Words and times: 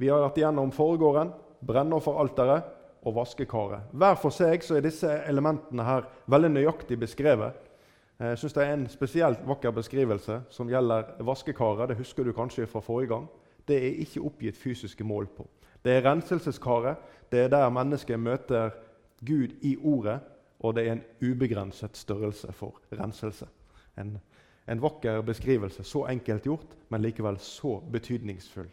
Vi 0.00 0.08
har 0.08 0.22
vært 0.24 0.38
igjennom 0.40 0.70
forgården, 0.72 1.34
brennofferalteret 1.68 2.68
og 3.04 3.18
vaskekaret. 3.18 3.90
Hver 3.92 4.16
for 4.16 4.32
seg 4.32 4.62
så 4.64 4.78
er 4.78 4.86
disse 4.86 5.10
elementene 5.28 5.84
her 5.84 6.06
veldig 6.32 6.50
nøyaktig 6.54 6.96
beskrevet. 7.02 7.66
Jeg 8.20 8.38
synes 8.38 8.52
Det 8.52 8.62
er 8.64 8.72
en 8.72 8.88
spesielt 8.88 9.46
vakker 9.48 9.70
beskrivelse 9.70 10.40
som 10.50 10.68
gjelder 10.68 11.20
vaskekaret. 11.20 11.88
Det 11.88 11.96
husker 11.96 12.24
du 12.24 12.32
kanskje 12.32 12.66
fra 12.66 12.80
forrige 12.80 13.12
gang. 13.12 13.28
Det 13.68 13.76
er 13.76 14.00
ikke 14.00 14.24
oppgitt 14.24 14.56
fysiske 14.56 15.04
mål 15.04 15.26
på. 15.36 15.46
Det 15.84 15.92
er 15.92 16.04
renselseskaret. 16.04 16.96
Det 17.32 17.40
er 17.40 17.48
der 17.48 17.68
mennesket 17.68 18.20
møter 18.20 18.70
Gud 19.26 19.52
i 19.60 19.76
ordet, 19.76 20.20
og 20.60 20.74
det 20.74 20.88
er 20.88 20.92
en 20.92 21.04
ubegrenset 21.20 21.96
størrelse 21.96 22.52
for 22.52 22.80
renselse. 22.92 23.46
En, 23.98 24.18
en 24.68 24.82
vakker 24.82 25.20
beskrivelse, 25.22 25.84
så 25.84 26.06
enkelt 26.06 26.42
gjort, 26.42 26.76
men 26.88 27.02
likevel 27.02 27.38
så 27.38 27.80
betydningsfull. 27.92 28.68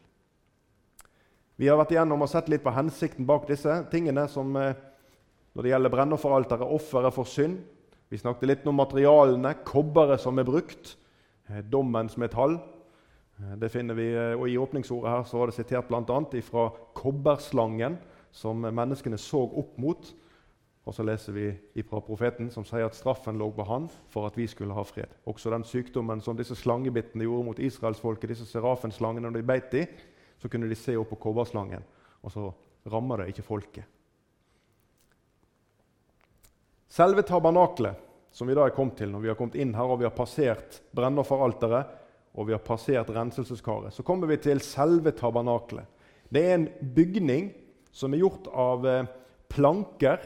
Vi 1.57 1.65
har 1.65 1.79
vært 1.79 1.95
igjennom 1.95 2.21
og 2.21 2.29
sett 2.29 2.51
litt 2.53 2.61
på 2.61 2.69
hensikten 2.69 3.25
bak 3.25 3.47
disse 3.49 3.79
tingene, 3.89 4.27
som 4.29 4.51
eh, 4.61 4.77
når 5.57 5.65
det 5.65 5.71
gjelder 5.71 5.93
brennofferalteret, 5.95 6.69
offeret 6.69 7.15
for 7.15 7.25
synd. 7.25 7.55
Vi 8.13 8.19
snakket 8.21 8.49
litt 8.51 8.67
om 8.69 8.77
materialene, 8.77 9.55
kobberet 9.65 10.21
som 10.21 10.37
er 10.37 10.45
brukt, 10.45 10.91
eh, 11.49 11.63
dommens 11.65 12.13
metall. 12.21 12.59
Eh, 13.39 13.55
det 13.57 13.71
finner 13.73 13.97
vi, 13.97 14.05
og 14.37 14.45
I 14.45 14.59
åpningsordet 14.61 15.09
her 15.09 15.25
så 15.25 15.39
var 15.41 15.49
det 15.49 15.55
sitert 15.57 15.89
bl.a. 15.89 16.19
fra 16.45 16.67
kobberslangen, 16.99 17.97
som 18.29 18.61
menneskene 18.61 19.17
så 19.17 19.41
opp 19.47 19.79
mot. 19.81 20.11
Og 20.85 20.93
så 20.93 21.03
leser 21.03 21.33
vi 21.33 21.47
fra 21.89 22.03
profeten, 22.05 22.51
som 22.53 22.67
sier 22.69 22.85
at 22.85 22.95
straffen 22.95 23.41
lå 23.41 23.49
på 23.57 23.65
han 23.67 23.89
for 24.13 24.29
at 24.29 24.37
vi 24.37 24.45
skulle 24.47 24.77
ha 24.77 24.85
fred. 24.87 25.09
Også 25.25 25.49
den 25.51 25.65
sykdommen 25.65 26.21
som 26.21 26.37
disse 26.37 26.55
slangebittene 26.55 27.25
gjorde 27.25 27.49
mot 27.49 27.59
israelsfolket, 27.59 28.29
disse 28.29 28.45
serafenslangene, 28.45 29.25
når 29.25 29.41
de 29.41 29.43
beit 29.49 29.73
dem, 29.73 29.97
så 30.37 30.49
kunne 30.49 30.69
de 30.69 30.77
se 30.77 30.95
opp 30.97 31.11
på 31.13 31.19
kobberslangen, 31.27 31.83
og 32.21 32.33
så 32.33 32.49
rammer 32.91 33.23
det 33.23 33.33
ikke 33.33 33.45
folket. 33.45 33.85
Selve 36.87 37.23
tabernaklet, 37.27 37.99
som 38.31 38.47
vi 38.47 38.55
da 38.55 38.65
er 38.67 38.75
kommet 38.75 38.97
til 38.99 39.11
når 39.11 39.23
vi 39.23 39.29
har 39.31 39.37
kommet 39.37 39.57
inn 39.59 39.73
her 39.75 39.89
og 39.89 39.99
vi 40.01 40.07
har 40.07 40.15
passert 40.15 40.79
brennofferalteret 40.95 41.95
og 42.37 42.47
vi 42.47 42.53
har 42.53 42.61
passert 42.63 43.09
renselseskaret, 43.13 43.93
så 43.93 44.05
kommer 44.05 44.29
vi 44.29 44.37
til 44.41 44.61
selve 44.63 45.11
tabernaklet. 45.17 45.87
Det 46.29 46.43
er 46.43 46.53
en 46.57 46.67
bygning 46.93 47.49
som 47.91 48.13
er 48.13 48.21
gjort 48.21 48.49
av 48.53 48.85
eh, 48.87 49.07
planker. 49.49 50.21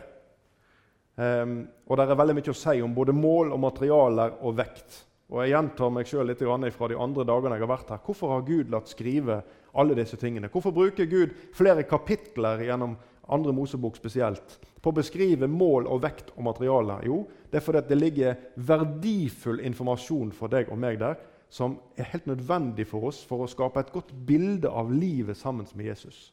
Um, 1.16 1.62
og 1.88 1.98
det 2.00 2.06
er 2.08 2.20
veldig 2.20 2.36
mye 2.40 2.54
å 2.54 2.58
si 2.58 2.82
om 2.82 2.94
både 2.96 3.16
mål 3.16 3.52
og 3.54 3.62
materialer 3.62 4.38
og 4.42 4.56
vekt. 4.58 5.02
Og 5.32 5.44
Jeg 5.44 5.54
gjentar 5.54 5.92
meg 5.94 6.10
sjøl 6.10 6.28
litt 6.28 6.44
fra 6.76 6.90
de 6.92 7.00
andre 7.00 7.26
dagene 7.28 7.56
jeg 7.56 7.64
har 7.64 7.72
vært 7.72 7.94
her. 7.94 8.02
Hvorfor 8.04 8.34
har 8.34 8.48
Gud 8.48 8.72
latt 8.74 8.92
skrive 8.92 9.40
alle 9.74 9.96
disse 9.98 10.20
tingene? 10.20 10.50
Hvorfor 10.52 10.74
bruker 10.76 11.10
Gud 11.10 11.36
flere 11.56 11.84
kapitler 11.88 12.64
gjennom 12.68 12.98
andre 13.32 13.54
Mosebok 13.56 13.98
spesielt 14.00 14.58
på 14.82 14.92
å 14.92 14.98
beskrive 14.98 15.48
mål 15.48 15.88
og 15.88 16.04
vekt 16.04 16.34
og 16.36 16.46
materiale? 16.50 17.00
Jo, 17.08 17.24
det 17.52 17.62
er 17.62 17.66
fordi 17.66 17.84
det 17.90 18.00
ligger 18.00 18.40
verdifull 18.56 19.62
informasjon 19.68 20.34
for 20.36 20.52
deg 20.52 20.72
og 20.72 20.82
meg 20.82 21.00
der 21.02 21.20
som 21.52 21.76
er 22.00 22.08
helt 22.14 22.30
nødvendig 22.30 22.86
for 22.88 23.10
oss 23.10 23.20
for 23.28 23.44
å 23.44 23.50
skape 23.52 23.82
et 23.82 23.92
godt 23.92 24.14
bilde 24.28 24.72
av 24.72 24.92
livet 24.94 25.36
sammen 25.38 25.68
med 25.76 25.90
Jesus. 25.90 26.30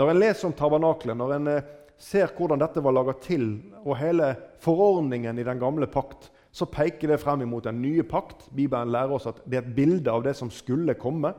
Når 0.00 0.12
en 0.12 0.20
leser 0.22 0.48
om 0.48 0.54
tabernaklet, 0.56 1.16
når 1.18 1.34
en 1.36 1.50
eh, 1.52 1.68
ser 2.00 2.32
hvordan 2.32 2.62
dette 2.62 2.80
var 2.80 2.94
laga 2.94 3.12
til, 3.20 3.50
og 3.82 3.98
hele 4.00 4.30
forordningen 4.64 5.38
i 5.38 5.44
den 5.44 5.60
gamle 5.60 5.88
pakt, 5.90 6.30
så 6.54 6.68
peker 6.70 7.12
det 7.12 7.20
frem 7.20 7.44
imot 7.44 7.66
den 7.68 7.82
nye 7.82 8.04
pakt. 8.06 8.46
Bibelen 8.54 8.94
lærer 8.94 9.12
oss 9.18 9.28
at 9.28 9.42
det 9.44 9.58
er 9.58 9.66
et 9.66 9.76
bilde 9.76 10.12
av 10.12 10.24
det 10.24 10.32
som 10.38 10.48
skulle 10.54 10.96
komme. 10.98 11.34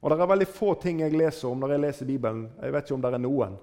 Og 0.00 0.10
Det 0.10 0.16
er 0.16 0.30
veldig 0.32 0.48
få 0.48 0.74
ting 0.80 1.02
jeg 1.02 1.12
leser 1.16 1.50
om 1.50 1.60
når 1.60 1.74
jeg 1.74 1.84
leser 1.84 2.08
Bibelen. 2.08 2.46
Jeg 2.62 2.72
vet 2.72 2.86
ikke 2.86 2.96
om 2.96 3.02
det 3.04 3.12
er 3.12 3.20
noen, 3.20 3.58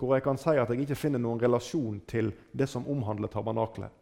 hvor 0.00 0.14
jeg 0.16 0.24
kan 0.24 0.40
si 0.40 0.54
at 0.56 0.70
jeg 0.72 0.86
ikke 0.86 0.96
finner 0.96 1.20
noen 1.20 1.40
relasjon 1.40 2.00
til 2.08 2.32
det 2.52 2.68
som 2.68 2.88
omhandler 2.88 3.28
tabernaklet. 3.32 3.92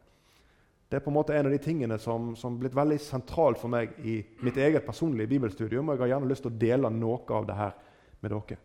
Det 0.92 0.98
er 0.98 1.04
på 1.06 1.10
en 1.10 1.16
måte 1.16 1.34
en 1.34 1.48
av 1.48 1.54
de 1.54 1.58
tingene 1.62 1.96
som, 1.98 2.34
har 2.36 2.56
blitt 2.60 2.76
veldig 2.76 2.98
sentralt 3.00 3.58
for 3.58 3.72
meg 3.72 3.94
i 4.04 4.18
mitt 4.44 4.58
eget 4.60 4.84
personlige 4.84 5.30
bibelstudium. 5.30 5.88
og 5.88 5.94
Jeg 5.96 6.02
har 6.02 6.10
gjerne 6.14 6.28
lyst 6.28 6.44
til 6.44 6.52
å 6.52 6.60
dele 6.60 6.90
noe 6.92 7.22
av 7.32 7.46
det 7.48 7.56
her 7.56 7.72
med 8.20 8.34
dere. 8.34 8.58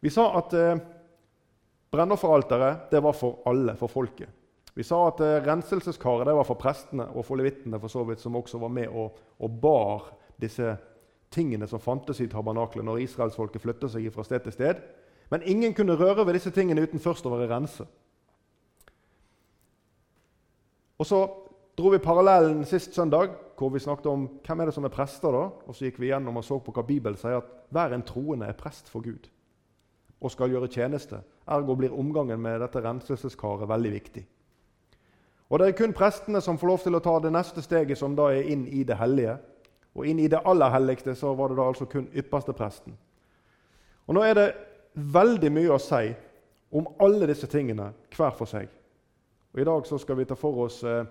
Vi 0.00 0.12
sa 0.14 0.28
at 0.38 0.54
eh, 0.54 0.78
brennofferalteret 1.90 2.94
var 3.02 3.16
for 3.18 3.42
alle, 3.50 3.74
for 3.76 3.90
folket. 3.90 4.30
Vi 4.78 4.86
sa 4.86 5.00
at 5.08 5.20
eh, 5.26 5.40
renselseskaret 5.42 6.30
var 6.30 6.46
for 6.46 6.60
prestene 6.62 7.08
og 7.10 7.26
for 7.26 7.42
levittene, 7.42 7.80
for 7.82 7.90
så 7.90 8.04
vidt, 8.06 8.22
som 8.22 8.38
også 8.38 8.62
var 8.62 8.70
med 8.70 8.94
og, 8.94 9.18
og 9.42 9.58
bar 9.58 10.12
disse 10.38 10.76
tingene 11.30 11.68
som 11.68 11.80
fantes 11.80 12.20
i 12.20 12.28
tabernaklet 12.30 12.86
når 12.86 13.04
israelsfolket 13.04 13.62
flytta 13.62 13.90
seg 13.92 14.08
fra 14.14 14.24
sted 14.26 14.44
til 14.44 14.54
sted. 14.54 14.82
Men 15.30 15.44
ingen 15.44 15.74
kunne 15.76 15.96
røre 15.98 16.24
ved 16.26 16.38
disse 16.38 16.52
tingene 16.54 16.82
uten 16.82 17.02
først 17.02 17.26
å 17.28 17.32
være 17.34 17.50
renset. 17.50 17.88
Og 20.98 21.06
så 21.06 21.20
dro 21.78 21.92
vi 21.92 22.00
parallellen 22.02 22.64
sist 22.66 22.96
søndag, 22.96 23.36
hvor 23.58 23.70
vi 23.70 23.82
snakket 23.82 24.06
om 24.10 24.24
hvem 24.46 24.60
er 24.60 24.70
det 24.70 24.74
som 24.74 24.86
er 24.86 24.94
prester. 24.94 25.32
da? 25.32 25.50
Og 25.66 25.74
så 25.74 25.86
gikk 25.86 26.00
vi 26.02 26.10
gjennom 26.10 26.40
og 26.40 26.44
så 26.44 26.58
på 26.58 26.74
hva 26.74 26.82
Bibelen 26.86 27.18
sier, 27.18 27.38
at 27.38 27.52
hver 27.70 27.94
en 27.94 28.06
troende 28.06 28.48
er 28.48 28.58
prest 28.58 28.88
for 28.90 29.04
Gud 29.04 29.28
og 30.18 30.32
skal 30.34 30.50
gjøre 30.50 30.66
tjeneste. 30.66 31.20
Ergo 31.46 31.76
blir 31.78 31.94
omgangen 31.94 32.40
med 32.42 32.58
dette 32.60 32.82
renselseskaret 32.82 33.68
veldig 33.70 33.92
viktig. 33.92 34.24
Og 35.48 35.58
Det 35.58 35.68
er 35.68 35.76
kun 35.78 35.94
prestene 35.96 36.40
som 36.40 36.58
får 36.58 36.68
lov 36.68 36.82
til 36.82 36.98
å 36.98 37.00
ta 37.00 37.14
det 37.22 37.32
neste 37.32 37.62
steget, 37.62 37.98
som 37.98 38.16
da 38.16 38.28
er 38.32 38.50
inn 38.52 38.66
i 38.66 38.82
det 38.84 38.98
hellige. 38.98 39.38
Og 39.98 40.06
inn 40.06 40.20
i 40.22 40.30
det 40.30 40.38
aller 40.46 40.70
helligste 40.70 41.14
så 41.18 41.32
var 41.34 41.50
det 41.50 41.58
da 41.58 41.66
altså 41.66 41.88
kun 41.90 42.06
ypperste 42.14 42.54
presten. 42.54 42.94
Og 44.06 44.14
Nå 44.14 44.22
er 44.22 44.34
det 44.38 44.48
veldig 44.94 45.50
mye 45.52 45.74
å 45.74 45.82
si 45.82 46.12
om 46.70 46.86
alle 47.02 47.26
disse 47.26 47.48
tingene 47.50 47.90
hver 48.14 48.36
for 48.36 48.46
seg. 48.46 48.68
Og 49.54 49.60
I 49.60 49.66
dag 49.66 49.86
så 49.88 49.98
skal 49.98 50.20
vi 50.20 50.26
ta 50.28 50.36
for 50.38 50.62
oss 50.66 50.82
eh, 50.86 51.02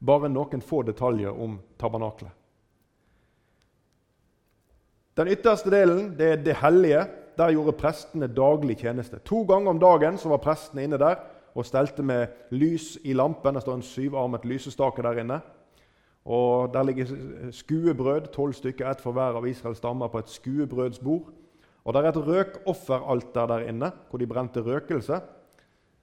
bare 0.00 0.30
noen 0.32 0.64
få 0.64 0.82
detaljer 0.88 1.36
om 1.36 1.58
tabernaklet. 1.80 2.32
Den 5.14 5.30
ytterste 5.30 5.70
delen 5.70 6.14
det 6.18 6.30
er 6.32 6.42
det 6.42 6.56
hellige. 6.62 7.04
Der 7.38 7.50
gjorde 7.50 7.76
prestene 7.78 8.28
daglig 8.30 8.78
tjeneste. 8.78 9.18
To 9.26 9.42
ganger 9.46 9.74
om 9.74 9.78
dagen 9.82 10.18
så 10.18 10.30
var 10.30 10.42
prestene 10.42 10.86
inne 10.86 10.98
der 11.02 11.18
og 11.54 11.66
stelte 11.66 12.02
med 12.02 12.54
lys 12.54 12.94
i 13.04 13.14
lampen. 13.14 13.54
Det 13.54 13.62
står 13.62 13.78
en 13.78 13.86
syvarmet 13.86 14.46
lysestake 14.46 15.02
der 15.02 15.20
inne. 15.22 15.40
Og 16.24 16.74
Der 16.74 16.82
ligger 16.82 17.06
skuebrød, 17.50 18.20
tolv 18.32 18.52
stykker, 18.52 18.90
ett 18.90 19.00
for 19.00 19.12
hver 19.12 19.36
av 19.36 19.46
Israels 19.46 19.78
stammer, 19.78 20.08
på 20.08 20.18
et 20.18 20.28
skuebrødsbord. 20.28 21.32
Og 21.84 21.94
der 21.94 22.00
er 22.00 22.08
et 22.08 22.26
røkofferalter 22.26 23.46
der 23.46 23.68
inne, 23.68 23.92
hvor 24.10 24.18
de 24.18 24.26
brente 24.26 24.60
røkelse. 24.60 25.20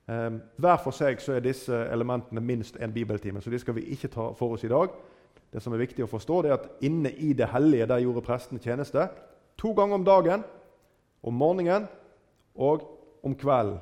Ehm, 0.10 0.42
hver 0.58 0.78
for 0.78 0.92
seg 0.92 1.22
så 1.22 1.34
er 1.34 1.40
disse 1.46 1.74
elementene 1.74 2.42
minst 2.42 2.78
en 2.78 2.94
bibeltime, 2.94 3.42
så 3.42 3.50
de 3.50 3.60
skal 3.60 3.76
vi 3.76 3.88
ikke 3.94 4.08
ta 4.08 4.32
for 4.38 4.54
oss 4.54 4.64
i 4.64 4.70
dag. 4.70 4.90
Det 5.54 5.62
som 5.62 5.74
er 5.74 5.82
viktig 5.82 6.04
å 6.06 6.10
forstå, 6.10 6.42
det 6.42 6.52
er 6.52 6.58
at 6.60 6.70
inne 6.86 7.12
i 7.12 7.34
det 7.34 7.50
hellige 7.52 7.88
der 7.90 8.04
gjorde 8.04 8.26
prestene 8.26 8.62
tjeneste 8.62 9.10
to 9.58 9.74
ganger 9.74 9.96
om 9.96 10.06
dagen, 10.06 10.44
om 11.24 11.34
morgenen 11.34 11.88
og 12.56 12.86
om 13.24 13.36
kvelden. 13.36 13.80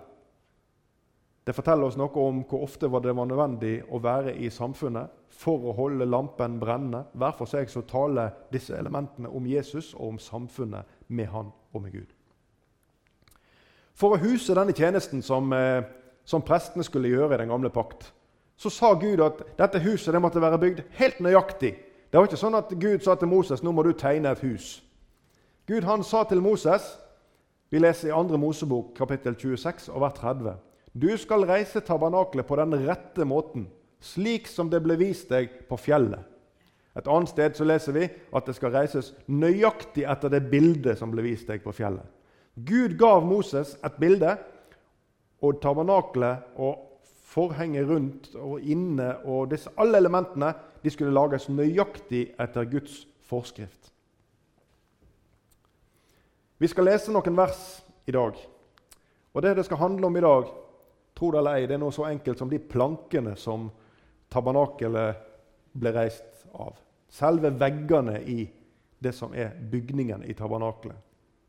Det 1.47 1.56
forteller 1.56 1.88
oss 1.88 1.97
noe 1.97 2.11
om 2.21 2.44
hvor 2.45 2.66
ofte 2.66 2.85
det 2.85 3.16
var 3.16 3.25
nødvendig 3.25 3.79
å 3.89 4.01
være 4.03 4.35
i 4.38 4.50
samfunnet 4.53 5.19
for 5.29 5.69
å 5.69 5.75
holde 5.78 6.07
lampen 6.09 6.57
brennende. 6.59 7.06
Hver 7.13 7.35
for 7.38 7.50
seg 7.50 7.69
så 7.72 7.85
taler 7.88 8.34
disse 8.53 8.75
elementene 8.78 9.29
om 9.29 9.45
Jesus 9.47 9.94
og 9.94 10.16
om 10.16 10.19
samfunnet 10.19 10.90
med 11.07 11.31
han 11.34 11.53
og 11.73 11.85
med 11.85 11.94
Gud. 11.94 12.09
For 13.94 14.16
å 14.16 14.22
huse 14.22 14.56
denne 14.56 14.75
tjenesten 14.75 15.22
som 15.25 15.51
eh, 15.53 15.84
som 16.29 16.45
prestene 16.45 16.85
skulle 16.85 17.09
gjøre 17.09 17.34
i 17.34 17.41
den 17.41 17.50
gamle 17.50 17.72
pakt, 17.73 18.12
så 18.59 18.69
sa 18.69 18.94
Gud 19.00 19.22
at 19.23 19.41
dette 19.57 19.81
huset 19.81 20.13
det 20.13 20.22
måtte 20.22 20.41
være 20.44 20.59
bygd 20.62 20.81
helt 21.00 21.22
nøyaktig. 21.25 21.72
Det 22.09 22.18
var 22.18 22.28
ikke 22.28 22.41
sånn 22.41 22.57
at 22.59 22.73
Gud 22.78 23.01
sa 23.06 23.16
til 23.18 23.31
Moses 23.31 23.63
nå 23.66 23.73
må 23.73 23.85
du 23.85 23.95
tegne 23.97 24.34
et 24.35 24.44
hus. 24.44 24.79
Gud 25.69 25.88
han 25.88 26.03
sa 26.06 26.25
til 26.29 26.42
Moses 26.42 26.86
Vi 27.69 27.77
leser 27.77 28.09
i 28.09 28.13
2. 28.13 28.38
Mosebok 28.42 28.95
kapittel 28.98 29.36
26 29.38 29.92
og 29.94 30.01
vers 30.01 30.15
30. 30.18 30.56
Du 30.98 31.09
skal 31.21 31.45
reise 31.45 31.83
tabernaklet 31.86 32.48
på 32.50 32.57
den 32.57 32.74
rette 32.88 33.25
måten, 33.30 33.68
slik 34.00 34.48
som 34.48 34.69
det 34.72 34.81
ble 34.84 34.98
vist 35.00 35.30
deg 35.31 35.51
på 35.69 35.78
fjellet. 35.80 36.22
Et 36.98 37.07
annet 37.07 37.30
sted 37.31 37.56
så 37.56 37.68
leser 37.68 37.96
vi 37.96 38.07
at 38.07 38.48
det 38.48 38.56
skal 38.57 38.74
reises 38.74 39.13
nøyaktig 39.28 40.04
etter 40.10 40.31
det 40.34 40.48
bildet 40.51 41.00
som 41.00 41.12
ble 41.13 41.24
vist 41.24 41.48
deg 41.48 41.62
på 41.63 41.74
fjellet. 41.75 42.06
Gud 42.56 42.98
gav 43.00 43.24
Moses 43.24 43.75
et 43.86 44.00
bilde 44.01 44.34
og 45.46 45.62
tabernaklet 45.63 46.57
og 46.60 46.90
forhenget 47.30 47.88
rundt 47.88 48.34
og 48.36 48.60
inne 48.62 49.13
og 49.24 49.51
disse, 49.51 49.72
alle 49.78 50.01
elementene 50.01 50.51
de 50.84 50.92
skulle 50.92 51.13
lages 51.13 51.48
nøyaktig 51.50 52.31
etter 52.40 52.68
Guds 52.72 53.04
forskrift. 53.30 53.92
Vi 56.60 56.68
skal 56.68 56.90
lese 56.90 57.13
noen 57.13 57.38
vers 57.38 57.60
i 58.10 58.12
dag. 58.12 58.36
Og 59.34 59.42
Det 59.42 59.56
det 59.56 59.66
skal 59.66 59.78
handle 59.78 60.07
om 60.07 60.18
i 60.18 60.22
dag, 60.22 60.50
tro 61.16 61.31
det 61.31 61.38
eller 61.38 61.56
ei, 61.56 61.68
det 61.68 61.78
er 61.78 61.84
noe 61.84 61.94
så 61.96 62.10
enkelt 62.10 62.40
som 62.40 62.50
de 62.50 62.60
plankene 62.60 63.36
som 63.38 63.69
tabernakelet 64.29 65.25
ble 65.79 65.93
reist 65.95 66.45
av. 66.53 66.77
Selve 67.09 67.51
veggene 67.57 68.19
i 68.21 68.43
det 68.99 69.13
som 69.15 69.33
er 69.33 69.55
bygningen 69.71 70.23
i 70.23 70.35
tabernaklet. 70.37 70.95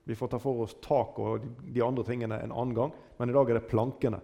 Vi 0.05 0.17
får 0.17 0.33
ta 0.33 0.39
for 0.43 0.65
oss 0.65 0.77
tak 0.83 1.19
og 1.23 1.45
de 1.71 1.83
andre 1.85 2.05
tingene 2.07 2.41
en 2.41 2.53
annen 2.53 2.75
gang, 2.75 2.93
men 3.19 3.31
i 3.31 3.35
dag 3.37 3.51
er 3.51 3.61
det 3.61 3.69
plankene. 3.71 4.21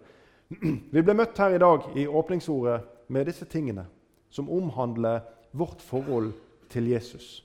Vi 0.95 1.03
ble 1.03 1.15
møtt 1.19 1.39
her 1.43 1.57
i 1.57 1.61
dag 1.63 1.89
i 1.99 2.07
åpningsordet 2.07 3.11
med 3.11 3.27
disse 3.27 3.47
tingene 3.51 3.85
som 4.31 4.51
omhandler 4.51 5.25
vårt 5.57 5.83
forhold 5.83 6.33
til 6.71 6.89
Jesus. 6.91 7.43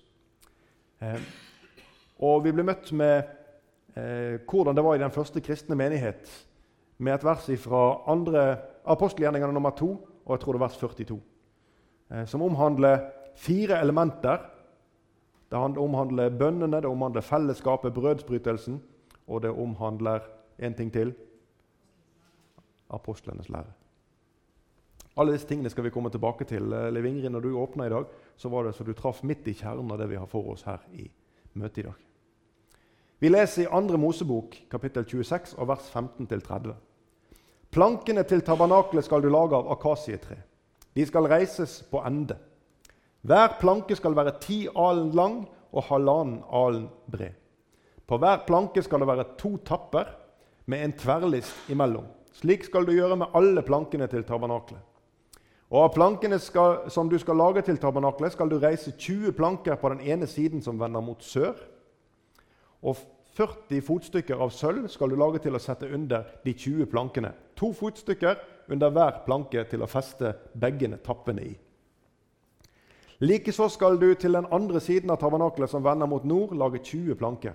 Eh, 1.01 1.17
og 2.21 2.43
vi 2.45 2.53
ble 2.53 2.65
møtt 2.65 2.91
med 2.93 3.23
eh, 3.97 4.37
hvordan 4.45 4.77
det 4.77 4.83
var 4.85 4.97
i 4.97 5.01
den 5.01 5.13
første 5.13 5.41
kristne 5.41 5.77
menighet, 5.77 6.29
med 7.01 7.15
et 7.15 7.25
vers 7.25 7.47
fra 7.63 7.83
andre 8.11 8.43
apostelgjerningene 8.85 9.53
nummer 9.55 9.73
2, 9.77 9.89
og 10.25 10.35
jeg 10.35 10.43
tror 10.43 10.53
det 10.53 10.61
er 10.61 10.65
vers 10.65 10.77
42, 10.77 11.19
eh, 12.11 12.25
som 12.25 12.41
omhandler 12.41 13.05
fire 13.35 13.81
elementer. 13.81 14.37
Det 15.51 15.59
omhandler 15.59 16.29
bønnene, 16.29 16.81
det 16.81 16.89
omhandler 16.89 17.21
fellesskapet, 17.21 17.93
brødsbrytelsen, 17.93 18.81
og 19.27 19.41
det 19.43 19.51
omhandler 19.51 20.27
en 20.59 20.73
ting 20.73 20.91
til 20.93 21.13
apostlenes 22.89 23.49
lære. 23.49 23.71
Alle 25.17 25.33
disse 25.35 25.47
tingene 25.47 25.69
skal 25.69 25.83
vi 25.83 25.91
komme 25.91 26.09
tilbake 26.09 26.45
til. 26.47 26.73
Eh, 26.73 26.91
Liv 26.93 27.05
Ingrid, 27.05 27.29
når 27.29 27.39
du 27.39 27.57
åpna 27.59 27.85
i 27.85 27.89
dag, 27.89 28.05
så 28.37 28.49
var 28.49 28.63
det 28.63 28.75
så 28.75 28.83
du 28.83 28.93
traff 28.93 29.23
midt 29.23 29.47
i 29.47 29.53
kjernen 29.53 29.91
av 29.91 29.99
det 29.99 30.09
vi 30.09 30.19
har 30.19 30.29
for 30.31 30.53
oss 30.53 30.63
her 30.63 30.79
i 30.93 31.09
møtet 31.53 31.83
i 31.83 31.87
dag. 31.89 32.07
Vi 33.19 33.29
leser 33.29 33.67
i 33.67 33.69
2. 33.69 33.97
Mosebok, 33.97 34.55
kapittel 34.71 35.05
26, 35.05 35.57
og 35.57 35.67
vers 35.67 35.91
15-30. 35.93 36.73
Plankene 37.71 38.23
til 38.27 38.41
tabernaklet 38.43 39.05
skal 39.07 39.23
du 39.23 39.29
lage 39.31 39.55
av 39.55 39.69
akasietre. 39.71 40.35
De 40.91 41.05
skal 41.07 41.29
reises 41.31 41.77
på 41.87 42.01
ende. 42.03 42.35
Hver 43.23 43.53
planke 43.61 43.95
skal 43.95 44.15
være 44.17 44.33
ti 44.43 44.65
alen 44.75 45.11
lang 45.15 45.37
og 45.71 45.85
halvannen 45.87 46.41
alen 46.51 46.89
bred. 47.07 47.37
På 48.07 48.17
hver 48.19 48.43
planke 48.47 48.83
skal 48.83 48.99
det 48.99 49.07
være 49.07 49.27
to 49.39 49.53
tapper 49.63 50.09
med 50.67 50.83
en 50.83 50.95
tverrlist 50.99 51.69
imellom. 51.71 52.09
Slik 52.35 52.65
skal 52.67 52.83
du 52.87 52.91
gjøre 52.91 53.15
med 53.21 53.31
alle 53.37 53.63
plankene 53.63 54.07
til 54.11 54.25
tabernaklet. 54.27 54.81
Og 55.71 55.85
Av 55.85 55.93
plankene 55.95 56.35
skal, 56.43 56.89
som 56.91 57.07
du 57.07 57.15
skal 57.19 57.39
lage 57.39 57.61
til 57.63 57.77
tabernaklet, 57.79 58.33
skal 58.33 58.49
du 58.51 58.57
reise 58.59 58.91
20 58.91 59.31
planker 59.31 59.79
på 59.79 59.93
den 59.93 60.01
ene 60.03 60.27
siden 60.27 60.59
som 60.61 60.79
vender 60.79 60.99
mot 60.99 61.23
sør. 61.23 61.55
Og 62.83 62.99
40 63.37 63.79
fotstykker 63.87 64.41
av 64.43 64.51
sølv 64.51 64.89
skal 64.91 65.13
du 65.13 65.15
lage 65.15 65.39
til 65.39 65.55
å 65.55 65.61
sette 65.63 65.87
under 65.87 66.27
de 66.43 66.51
20 66.51 66.89
plankene. 66.91 67.31
To 67.61 67.69
fotstykker 67.77 68.39
under 68.73 68.89
hver 68.89 69.21
planke 69.25 69.61
til 69.69 69.83
å 69.85 69.89
feste 69.89 70.33
begge 70.57 70.89
tappene 71.05 71.43
i. 71.45 71.51
Likeså 73.21 73.67
skal 73.69 73.99
du 74.01 74.07
til 74.17 74.33
den 74.33 74.47
andre 74.49 74.81
siden 74.81 75.13
av 75.13 75.19
tabernaklet 75.21 75.69
som 75.69 75.83
vender 75.85 76.09
mot 76.09 76.25
nord, 76.25 76.55
lage 76.57 76.81
20 76.81 77.19
planker. 77.19 77.53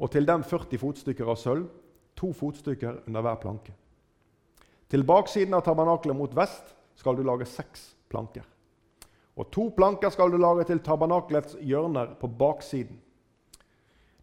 Og 0.00 0.10
til 0.10 0.24
dem 0.24 0.46
40 0.48 0.80
fotstykker 0.80 1.28
av 1.28 1.36
sølv, 1.36 1.68
to 2.16 2.32
fotstykker 2.32 3.02
under 3.06 3.24
hver 3.26 3.36
planke. 3.42 3.74
Til 4.88 5.04
baksiden 5.04 5.52
av 5.56 5.66
tabernaklet 5.66 6.16
mot 6.16 6.32
vest 6.36 6.72
skal 6.96 7.16
du 7.16 7.22
lage 7.24 7.44
seks 7.48 7.90
planker. 8.08 8.48
Og 9.36 9.48
to 9.52 9.68
planker 9.76 10.12
skal 10.12 10.32
du 10.32 10.40
lage 10.40 10.64
til 10.68 10.80
tabernaklets 10.84 11.58
hjørner 11.60 12.16
på 12.20 12.28
baksiden. 12.28 12.96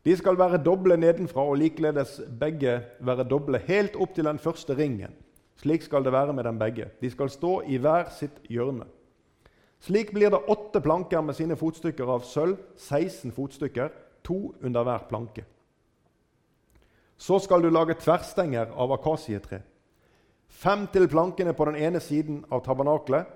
De 0.05 0.15
skal 0.15 0.37
være 0.39 0.61
doble 0.63 0.95
nedenfra 0.97 1.43
og 1.43 1.57
likeledes 1.59 2.21
begge 2.39 2.77
være 3.03 3.27
doble 3.27 3.59
helt 3.67 3.97
opp 3.99 4.13
til 4.15 4.29
den 4.29 4.39
første 4.39 4.75
ringen. 4.77 5.11
Slik 5.59 5.83
skal 5.83 6.05
det 6.05 6.13
være 6.15 6.33
med 6.33 6.43
dem 6.47 6.59
begge. 6.59 6.87
De 7.01 7.09
skal 7.11 7.29
stå 7.29 7.61
i 7.67 7.77
hver 7.77 8.07
sitt 8.15 8.39
hjørne. 8.49 8.87
Slik 9.79 10.13
blir 10.15 10.31
det 10.31 10.39
åtte 10.47 10.81
planker 10.83 11.21
med 11.23 11.35
sine 11.35 11.55
fotstykker 11.59 12.07
av 12.15 12.23
sølv, 12.27 12.57
16 12.75 13.31
fotstykker, 13.35 13.91
to 14.23 14.53
under 14.63 14.83
hver 14.83 15.05
planke. 15.09 15.43
Så 17.19 17.39
skal 17.43 17.63
du 17.63 17.69
lage 17.69 17.97
tverrstenger 17.99 18.71
av 18.79 18.95
akasietre. 18.95 19.61
Fem 20.47 20.87
til 20.91 21.07
plankene 21.11 21.53
på 21.53 21.67
den 21.67 21.75
ene 21.75 21.99
siden 21.99 22.41
av 22.51 22.63
tabernaklet, 22.63 23.27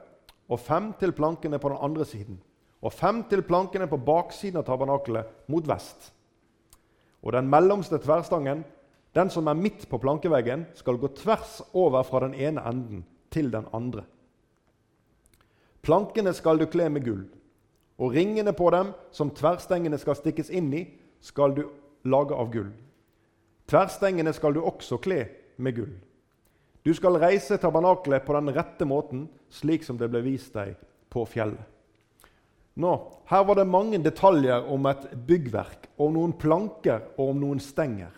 og 0.47 0.59
fem 0.59 0.91
til 0.99 1.11
plankene 1.15 1.59
på 1.59 1.71
den 1.71 1.79
andre 1.83 2.05
siden. 2.07 2.39
Og 2.83 2.91
fem 2.91 3.23
til 3.29 3.43
plankene 3.47 3.87
på 3.87 3.99
baksiden 3.99 4.59
av 4.59 4.67
tabernaklet 4.67 5.47
mot 5.51 5.67
vest. 5.67 6.11
Og 7.23 7.31
den 7.31 7.47
mellomste 7.49 7.99
tverrstangen, 8.03 8.63
den 9.15 9.29
som 9.29 9.47
er 9.47 9.57
midt 9.57 9.87
på 9.89 9.99
plankeveggen, 10.01 10.65
skal 10.75 10.99
gå 10.99 11.09
tvers 11.15 11.61
over 11.73 12.03
fra 12.03 12.25
den 12.25 12.33
ene 12.35 12.63
enden 12.67 13.05
til 13.31 13.51
den 13.53 13.67
andre. 13.73 14.03
Plankene 15.83 16.33
skal 16.33 16.59
du 16.59 16.65
kle 16.71 16.87
med 16.89 17.03
gull, 17.03 17.23
og 17.99 18.15
ringene 18.15 18.53
på 18.55 18.69
dem, 18.73 18.93
som 19.11 19.31
tverrstengene 19.35 19.99
skal 19.99 20.17
stikkes 20.19 20.49
inn 20.49 20.71
i, 20.73 20.85
skal 21.23 21.55
du 21.55 21.65
lage 22.07 22.35
av 22.35 22.51
gull. 22.51 22.71
Tverrstengene 23.69 24.33
skal 24.35 24.55
du 24.55 24.63
også 24.63 24.99
kle 25.03 25.25
med 25.57 25.75
gull. 25.77 25.93
Du 26.83 26.91
skal 26.95 27.19
reise 27.19 27.57
tabernaklet 27.57 28.25
på 28.25 28.35
den 28.35 28.51
rette 28.55 28.87
måten, 28.87 29.27
slik 29.51 29.85
som 29.87 29.99
det 29.99 30.09
ble 30.11 30.23
vist 30.25 30.55
deg 30.55 30.75
på 31.13 31.23
fjellet. 31.29 31.72
Nå, 32.73 32.93
Her 33.25 33.43
var 33.43 33.55
det 33.55 33.65
mange 33.69 33.99
detaljer 34.01 34.65
om 34.71 34.85
et 34.89 35.05
byggverk, 35.27 35.89
om 36.01 36.13
noen 36.15 36.33
planker 36.37 37.13
og 37.17 37.29
om 37.29 37.41
noen 37.41 37.61
stenger. 37.61 38.11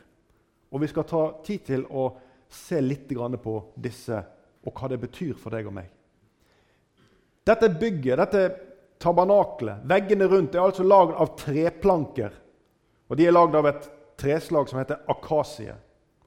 Og 0.71 0.81
Vi 0.81 0.87
skal 0.91 1.07
ta 1.07 1.23
tid 1.43 1.65
til 1.65 1.85
å 1.91 2.09
se 2.49 2.79
litt 2.81 3.09
på 3.43 3.55
disse 3.75 4.23
og 4.65 4.73
hva 4.73 4.89
det 4.89 4.99
betyr 4.99 5.35
for 5.35 5.51
deg 5.51 5.67
og 5.67 5.73
meg. 5.73 5.89
Dette 7.45 7.69
bygget, 7.69 8.17
dette 8.17 8.43
tabernaklet, 8.99 9.83
veggene 9.85 10.27
rundt, 10.27 10.55
er 10.55 10.63
altså 10.65 10.83
lagd 10.83 11.13
av 11.13 11.35
treplanker. 11.37 12.31
Og 13.09 13.17
De 13.17 13.27
er 13.27 13.31
lagd 13.31 13.55
av 13.55 13.67
et 13.67 13.91
treslag 14.17 14.69
som 14.69 14.79
heter 14.79 15.03
akasie. 15.07 15.75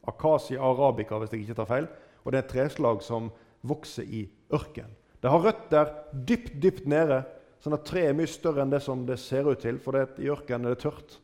Akasie 0.06 0.60
arabica, 0.60 1.18
hvis 1.18 1.32
jeg 1.32 1.42
ikke 1.42 1.58
tar 1.58 1.72
feil 1.72 1.88
og 2.28 2.32
det 2.32 2.42
er 2.42 2.44
et 2.44 2.50
treslag 2.52 2.98
som 3.00 3.30
vokser 3.64 4.04
i 4.04 4.26
ørken. 4.52 4.90
Det 5.22 5.30
har 5.32 5.40
røtter 5.40 5.92
dypt, 6.28 6.58
dypt 6.60 6.84
nede, 6.84 7.22
sånn 7.62 7.76
at 7.76 7.86
treet 7.88 8.12
er 8.12 8.18
mye 8.18 8.30
større 8.30 8.62
enn 8.62 8.72
det 8.72 8.82
som 8.84 9.04
det 9.06 9.18
ser 9.22 9.48
ut 9.48 9.60
til, 9.62 9.80
for 9.82 9.96
det, 9.96 10.20
i 10.22 10.30
ørkenen 10.30 10.68
er 10.68 10.76
det 10.76 10.82
tørt. 10.84 11.18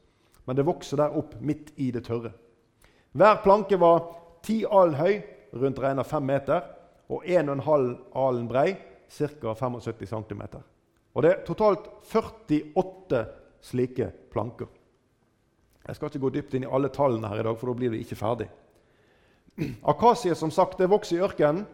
Men 0.45 0.59
det 0.59 0.67
vokser 0.67 1.01
der 1.01 1.17
opp 1.17 1.37
midt 1.41 1.73
i 1.81 1.91
det 1.95 2.05
tørre. 2.09 2.35
Hver 3.15 3.41
planke 3.45 3.79
var 3.81 4.03
ti 4.45 4.65
alen 4.67 4.99
høy, 4.99 5.21
rundt 5.55 5.79
regna 5.81 6.03
fem 6.07 6.27
meter, 6.27 6.65
og 7.09 7.25
1,5 7.25 7.91
alen 8.19 8.49
brei, 8.51 8.69
ca. 9.09 9.55
75 9.55 10.11
cm. 10.11 10.43
Og 11.15 11.23
det 11.23 11.31
er 11.31 11.45
totalt 11.47 11.87
48 12.11 13.21
slike 13.63 14.11
planker. 14.33 14.69
Jeg 15.85 15.97
skal 15.97 16.11
ikke 16.11 16.23
gå 16.25 16.33
dypt 16.35 16.57
inn 16.57 16.65
i 16.65 16.71
alle 16.71 16.91
tallene 16.93 17.29
her 17.31 17.43
i 17.43 17.47
dag, 17.47 17.57
for 17.61 17.71
da 17.71 17.79
blir 17.79 17.93
vi 17.93 18.03
ikke 18.03 18.19
ferdig. 18.19 18.49
Akasie 19.87 20.35
som 20.35 20.51
sagt, 20.51 20.81
det 20.81 20.91
vokser 20.91 21.21
i 21.21 21.25
ørkenen, 21.25 21.67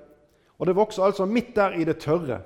og 0.61 0.69
det 0.69 0.77
vokser 0.77 1.07
altså 1.07 1.25
midt 1.25 1.55
der 1.57 1.79
i 1.79 1.87
det 1.89 1.97
tørre. 2.03 2.43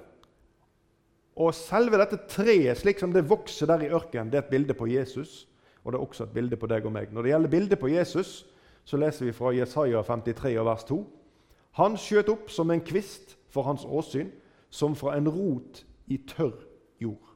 Og 1.34 1.54
selve 1.56 1.98
dette 1.98 2.20
treet, 2.30 2.78
slik 2.78 3.00
som 3.02 3.12
det 3.14 3.26
vokser 3.26 3.66
der 3.66 3.82
i 3.82 3.90
ørkenen, 3.90 4.30
det 4.30 4.38
er 4.38 4.44
et 4.44 4.52
bilde 4.52 4.74
på 4.78 4.86
Jesus. 4.86 5.48
Og 5.82 5.92
det 5.92 5.98
er 5.98 6.04
også 6.06 6.24
et 6.24 6.34
bilde 6.34 6.56
på 6.56 6.68
deg 6.70 6.86
og 6.86 6.94
meg. 6.94 7.10
Når 7.12 7.22
det 7.22 7.32
gjelder 7.32 7.52
bildet 7.52 7.80
på 7.80 7.90
Jesus, 7.90 8.44
så 8.84 9.00
leser 9.00 9.26
vi 9.26 9.34
fra 9.36 9.52
Jesaja 9.52 10.02
53 10.06 10.54
vers 10.64 10.84
2. 10.88 11.00
Han 11.80 11.98
skjøt 11.98 12.30
opp 12.30 12.52
som 12.54 12.70
en 12.70 12.84
kvist 12.84 13.34
for 13.50 13.66
hans 13.66 13.84
åsyn, 13.84 14.30
som 14.70 14.94
fra 14.98 15.16
en 15.18 15.28
rot 15.28 15.82
i 16.06 16.20
tørr 16.28 16.56
jord. 17.02 17.34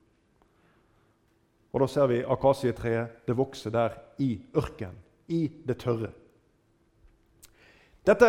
Og 1.73 1.83
da 1.83 1.89
ser 1.91 2.09
vi 2.11 2.23
akasietreet. 2.25 3.27
Det 3.27 3.37
vokser 3.37 3.75
der 3.75 3.99
i 4.19 4.39
ørkenen, 4.57 4.97
i 5.29 5.49
det 5.67 5.79
tørre. 5.83 6.13
Dette, 8.09 8.29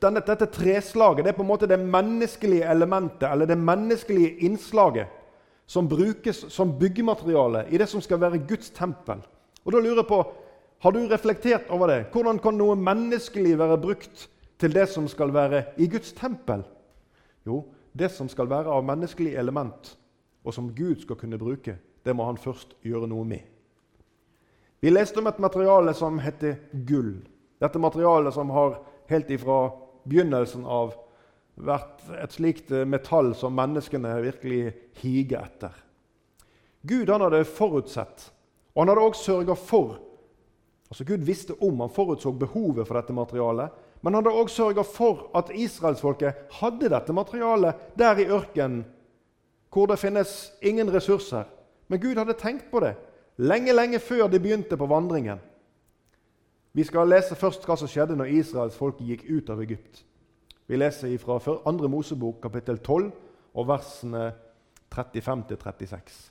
denne, 0.00 0.22
dette, 0.24 0.46
treslaget 0.48 1.26
det 1.26 1.34
er 1.34 1.36
på 1.36 1.44
en 1.44 1.50
måte 1.50 1.68
det 1.68 1.76
menneskelige 1.80 2.68
elementet, 2.72 3.26
eller 3.28 3.48
det 3.50 3.58
menneskelige 3.60 4.46
innslaget, 4.48 5.10
som 5.68 5.88
brukes 5.88 6.46
som 6.48 6.72
byggemateriale 6.78 7.66
i 7.68 7.78
det 7.78 7.88
som 7.90 8.00
skal 8.00 8.20
være 8.22 8.40
Guds 8.48 8.72
tempel. 8.74 9.20
Og 9.64 9.74
da 9.74 9.82
lurer 9.82 10.02
jeg 10.02 10.08
på, 10.08 10.22
Har 10.80 10.90
du 10.96 10.98
reflektert 11.08 11.68
over 11.68 11.86
det? 11.86 12.06
Hvordan 12.12 12.38
kan 12.40 12.56
noe 12.56 12.72
menneskelig 12.72 13.58
være 13.58 13.76
brukt 13.78 14.30
til 14.58 14.72
det 14.72 14.86
som 14.88 15.08
skal 15.08 15.28
være 15.34 15.64
i 15.76 15.86
Guds 15.92 16.14
tempel? 16.16 16.62
Jo, 17.44 17.66
det 17.92 18.08
som 18.10 18.28
skal 18.32 18.48
være 18.48 18.72
av 18.72 18.86
menneskelig 18.88 19.34
element, 19.36 19.98
og 20.44 20.54
som 20.54 20.70
Gud 20.72 21.02
skal 21.02 21.16
kunne 21.20 21.38
bruke, 21.38 21.76
det 22.04 22.16
må 22.16 22.24
han 22.24 22.40
først 22.40 22.72
gjøre 22.80 23.10
noe 23.12 23.26
med. 23.28 23.44
Vi 24.80 24.88
leste 24.88 25.20
om 25.20 25.28
et 25.28 25.38
materiale 25.38 25.92
som 25.94 26.18
heter 26.18 26.56
gull. 26.88 27.18
Dette 27.60 27.78
materialet 27.78 28.32
som 28.34 28.50
har 28.56 28.78
helt 29.10 29.30
ifra 29.30 29.60
begynnelsen 30.08 30.66
av 30.66 30.94
vært 31.60 32.04
et 32.22 32.34
slikt 32.34 32.70
eh, 32.72 32.86
metall 32.88 33.34
som 33.36 33.54
menneskene 33.56 34.14
virkelig 34.24 34.74
higer 35.02 35.44
etter. 35.44 35.74
Gud 36.82 37.10
han 37.12 37.20
hadde 37.26 37.44
forutsett, 37.44 38.30
og 38.72 38.82
han 38.82 38.92
hadde 38.92 39.08
også 39.10 39.26
sørga 39.32 39.56
for 39.58 39.98
altså 40.90 41.04
Gud 41.06 41.22
visste 41.22 41.54
om, 41.62 41.80
han 41.84 41.92
forutså 41.94 42.32
behovet 42.34 42.88
for 42.88 42.98
dette 42.98 43.14
materialet, 43.14 43.70
men 44.00 44.14
han 44.14 44.24
hadde 44.24 44.40
også 44.42 44.64
sørga 44.64 44.82
for 44.86 45.28
at 45.38 45.52
israelsfolket 45.54 46.48
hadde 46.58 46.90
dette 46.90 47.14
materialet 47.14 47.84
der 47.98 48.18
i 48.18 48.26
ørkenen, 48.26 48.82
hvor 49.70 49.86
det 49.86 50.00
finnes 50.02 50.50
ingen 50.66 50.90
ressurser. 50.90 51.44
Men 51.86 52.00
Gud 52.02 52.18
hadde 52.18 52.34
tenkt 52.38 52.66
på 52.72 52.80
det 52.82 52.96
lenge, 53.38 53.72
lenge 53.72 54.00
før 54.02 54.26
de 54.26 54.40
begynte 54.42 54.76
på 54.76 54.88
vandringen. 54.90 55.38
Vi 56.72 56.84
skal 56.86 57.08
lese 57.10 57.34
først 57.34 57.64
hva 57.66 57.74
som 57.78 57.90
skjedde 57.90 58.14
når 58.18 58.30
Israels 58.40 58.76
folk 58.78 59.00
gikk 59.02 59.24
ut 59.26 59.50
av 59.50 59.62
Egypt. 59.64 60.04
Vi 60.70 60.78
leser 60.78 61.16
fra 61.18 61.40
2. 61.42 61.88
Mosebok 61.90 62.38
kapittel 62.44 62.78
12 62.78 63.08
og 63.58 63.66
versene 63.66 64.28
35-36. 64.94 66.30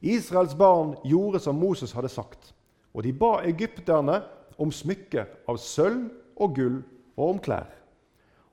Israels 0.00 0.56
barn 0.58 0.96
gjorde 1.04 1.38
som 1.44 1.58
Moses 1.58 1.92
hadde 1.92 2.10
sagt, 2.10 2.54
og 2.94 3.04
de 3.04 3.12
ba 3.14 3.44
egypterne 3.46 4.22
om 4.58 4.72
smykker 4.74 5.28
av 5.48 5.60
sølv 5.62 6.08
og 6.40 6.56
gull 6.56 6.80
og 7.14 7.28
om 7.28 7.38
klær. 7.38 7.68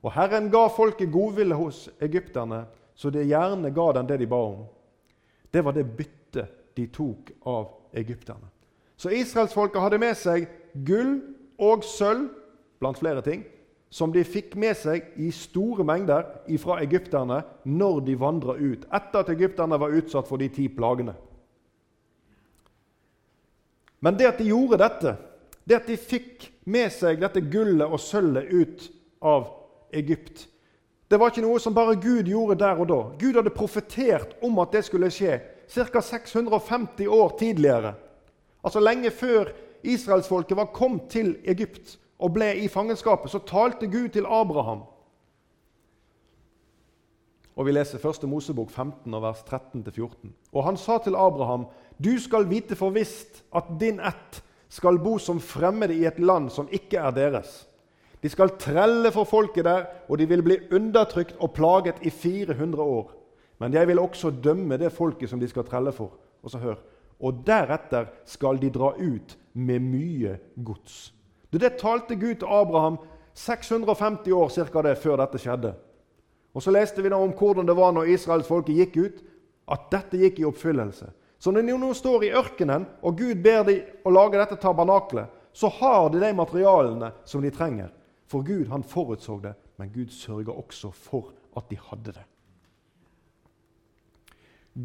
Og 0.06 0.12
Herren 0.14 0.46
ga 0.52 0.68
folket 0.70 1.10
godvilje 1.10 1.58
hos 1.58 1.80
egypterne, 2.04 2.62
så 2.94 3.10
de 3.10 3.26
gjerne 3.26 3.72
ga 3.74 3.88
dem 3.96 4.06
det 4.06 4.20
de 4.20 4.30
ba 4.30 4.38
om. 4.52 4.62
Det 5.50 5.64
var 5.64 5.74
det 5.74 5.88
byttet 5.98 6.54
de 6.76 6.86
tok 6.94 7.32
av 7.42 7.72
egypterne. 7.96 8.46
Så 8.98 9.10
israelsfolket 9.14 9.82
hadde 9.82 9.98
med 10.02 10.14
seg 10.18 10.46
gull 10.86 11.18
og 11.58 11.86
sølv, 11.86 12.28
blant 12.78 12.98
flere 13.00 13.22
ting, 13.26 13.44
som 13.90 14.12
de 14.12 14.22
fikk 14.26 14.52
med 14.60 14.76
seg 14.76 15.14
i 15.16 15.30
store 15.32 15.84
mengder 15.86 16.26
fra 16.60 16.76
egypterne 16.84 17.40
når 17.64 18.02
de 18.06 18.18
vandra 18.20 18.54
ut, 18.58 18.84
etter 18.84 19.22
at 19.22 19.32
egypterne 19.32 19.78
var 19.80 19.94
utsatt 19.96 20.28
for 20.28 20.40
de 20.40 20.50
ti 20.52 20.68
plagene. 20.68 21.16
Men 24.04 24.18
det 24.18 24.28
at 24.28 24.38
de 24.38 24.50
gjorde 24.52 24.78
dette, 24.78 25.16
det 25.64 25.80
at 25.80 25.88
de 25.88 25.96
fikk 25.98 26.50
med 26.68 26.92
seg 26.94 27.18
dette 27.20 27.42
gullet 27.50 27.88
og 27.88 28.00
sølvet 28.00 28.52
ut 28.52 28.86
av 29.24 29.48
Egypt, 29.96 30.46
det 31.08 31.16
var 31.16 31.32
ikke 31.32 31.42
noe 31.46 31.60
som 31.60 31.72
bare 31.72 31.96
Gud 31.96 32.28
gjorde 32.28 32.58
der 32.60 32.76
og 32.76 32.90
da. 32.90 32.98
Gud 33.16 33.38
hadde 33.38 33.54
profetert 33.56 34.34
om 34.44 34.58
at 34.60 34.74
det 34.76 34.82
skulle 34.84 35.08
skje 35.12 35.38
ca. 35.72 36.02
650 36.04 37.08
år 37.08 37.32
tidligere. 37.40 37.94
Altså 38.60 38.82
lenge 38.84 39.10
før 39.10 39.48
israelsfolket 39.88 40.56
var 40.56 40.72
kommet 40.74 41.08
til 41.12 41.36
Egypt 41.44 41.98
og 42.18 42.34
ble 42.34 42.52
i 42.58 42.68
fangenskapet, 42.68 43.30
så 43.30 43.38
talte 43.46 43.86
Gud 43.90 44.08
til 44.14 44.26
Abraham. 44.26 44.82
Og 47.58 47.66
Vi 47.66 47.72
leser 47.72 47.98
1. 47.98 48.28
Mosebok 48.30 48.70
15, 48.70 49.12
vers 49.22 49.40
13-14. 49.42 50.30
Og 50.52 50.64
han 50.64 50.76
sa 50.76 50.98
til 51.02 51.16
Abraham.: 51.18 51.66
Du 51.98 52.18
skal 52.18 52.46
vite 52.50 52.76
for 52.76 52.90
visst 52.90 53.42
at 53.54 53.64
din 53.80 54.00
ett 54.00 54.42
skal 54.68 54.98
bo 54.98 55.18
som 55.18 55.40
fremmede 55.40 55.94
i 55.94 56.06
et 56.06 56.20
land 56.20 56.50
som 56.50 56.68
ikke 56.70 56.98
er 56.98 57.10
deres. 57.10 57.66
De 58.22 58.28
skal 58.28 58.54
trelle 58.58 59.10
for 59.12 59.24
folket 59.24 59.64
der, 59.64 59.86
og 60.08 60.18
de 60.18 60.28
vil 60.28 60.42
bli 60.42 60.58
undertrykt 60.74 61.36
og 61.40 61.52
plaget 61.52 61.98
i 62.02 62.10
400 62.10 62.82
år. 62.82 63.12
Men 63.58 63.74
jeg 63.74 63.88
vil 63.88 63.98
også 63.98 64.30
dømme 64.30 64.78
det 64.78 64.92
folket 64.92 65.30
som 65.30 65.40
de 65.40 65.48
skal 65.48 65.64
trelle 65.64 65.92
for. 65.92 66.12
Og 66.42 66.50
så 66.50 66.58
hør, 66.58 66.74
og 67.20 67.42
deretter 67.46 68.08
skal 68.28 68.60
de 68.62 68.70
dra 68.70 68.92
ut 68.94 69.36
med 69.52 69.82
mye 69.82 70.38
gods. 70.54 71.12
Det 71.50 71.78
talte 71.80 72.14
Gud 72.14 72.40
til 72.40 72.50
Abraham 72.50 72.98
650 73.34 74.32
år 74.32 74.48
cirka 74.52 74.82
det, 74.82 74.98
før 74.98 75.16
dette 75.22 75.38
skjedde. 75.38 75.74
Og 76.54 76.62
Så 76.62 76.72
leste 76.74 77.02
vi 77.02 77.08
da 77.08 77.16
om 77.16 77.32
hvordan 77.32 77.66
det 77.66 77.76
var 77.76 77.92
når 77.92 78.10
israelsfolket 78.14 78.76
gikk 78.76 78.96
ut, 78.96 79.18
at 79.68 79.90
dette 79.92 80.18
gikk 80.18 80.40
i 80.40 80.46
oppfyllelse. 80.48 81.10
Så 81.38 81.52
når 81.54 81.62
de 81.62 81.76
nå 81.78 81.92
står 81.94 82.24
i 82.24 82.32
ørkenen, 82.34 82.86
og 83.02 83.18
Gud 83.18 83.42
ber 83.42 83.62
dem 83.68 83.84
å 84.04 84.10
lage 84.10 84.40
dette 84.40 84.58
tabernaklet, 84.58 85.28
så 85.52 85.70
har 85.78 86.10
de 86.10 86.20
de 86.20 86.32
materialene 86.34 87.12
som 87.24 87.42
de 87.42 87.50
trenger. 87.50 87.92
For 88.26 88.42
Gud 88.42 88.68
han 88.68 88.82
forutså 88.82 89.38
det, 89.42 89.54
men 89.78 89.92
Gud 89.94 90.10
sørga 90.12 90.52
også 90.52 90.90
for 90.90 91.30
at 91.56 91.70
de 91.70 91.78
hadde 91.78 92.12
det. 92.18 92.26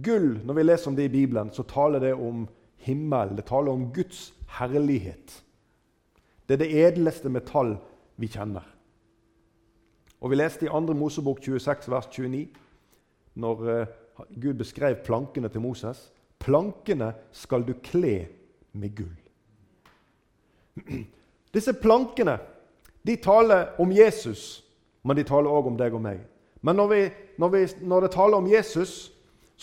Gull, 0.02 0.40
når 0.46 0.54
vi 0.58 0.64
leser 0.64 0.90
om 0.90 0.96
det 0.98 1.06
i 1.06 1.14
Bibelen, 1.14 1.52
så 1.54 1.64
taler 1.64 2.00
det 2.00 2.14
om 2.14 2.48
himmel. 2.82 3.36
Det 3.38 3.46
taler 3.46 3.72
om 3.72 3.92
Guds 3.94 4.34
herlighet. 4.58 5.44
Det 6.48 6.56
er 6.56 6.64
det 6.64 6.86
edleste 6.88 7.30
metall 7.30 7.76
vi 8.18 8.28
kjenner. 8.28 8.66
Og 10.22 10.30
Vi 10.30 10.36
leste 10.36 10.66
i 10.66 10.70
2. 10.70 10.80
Mosebok 10.96 11.42
26, 11.44 11.92
vers 11.92 12.08
29, 12.08 12.48
når 13.36 13.70
eh, 13.70 13.88
Gud 14.42 14.54
beskrev 14.54 14.96
plankene 15.04 15.50
til 15.50 15.62
Moses. 15.62 16.12
Plankene 16.40 17.14
skal 17.32 17.68
du 17.68 17.74
kle 17.84 18.28
med 18.72 18.96
gull. 18.96 19.18
Disse 21.54 21.74
plankene 21.74 22.38
de 23.04 23.16
taler 23.16 23.76
om 23.80 23.92
Jesus, 23.92 24.64
men 25.04 25.18
de 25.18 25.24
taler 25.24 25.52
òg 25.52 25.68
om 25.68 25.78
deg 25.78 25.94
og 25.94 26.02
meg. 26.02 26.22
Men 26.62 26.76
når, 26.76 26.88
vi, 26.88 27.02
når, 27.38 27.50
vi, 27.50 27.66
når 27.82 28.02
det 28.02 28.12
taler 28.12 28.38
om 28.38 28.48
Jesus, 28.48 29.13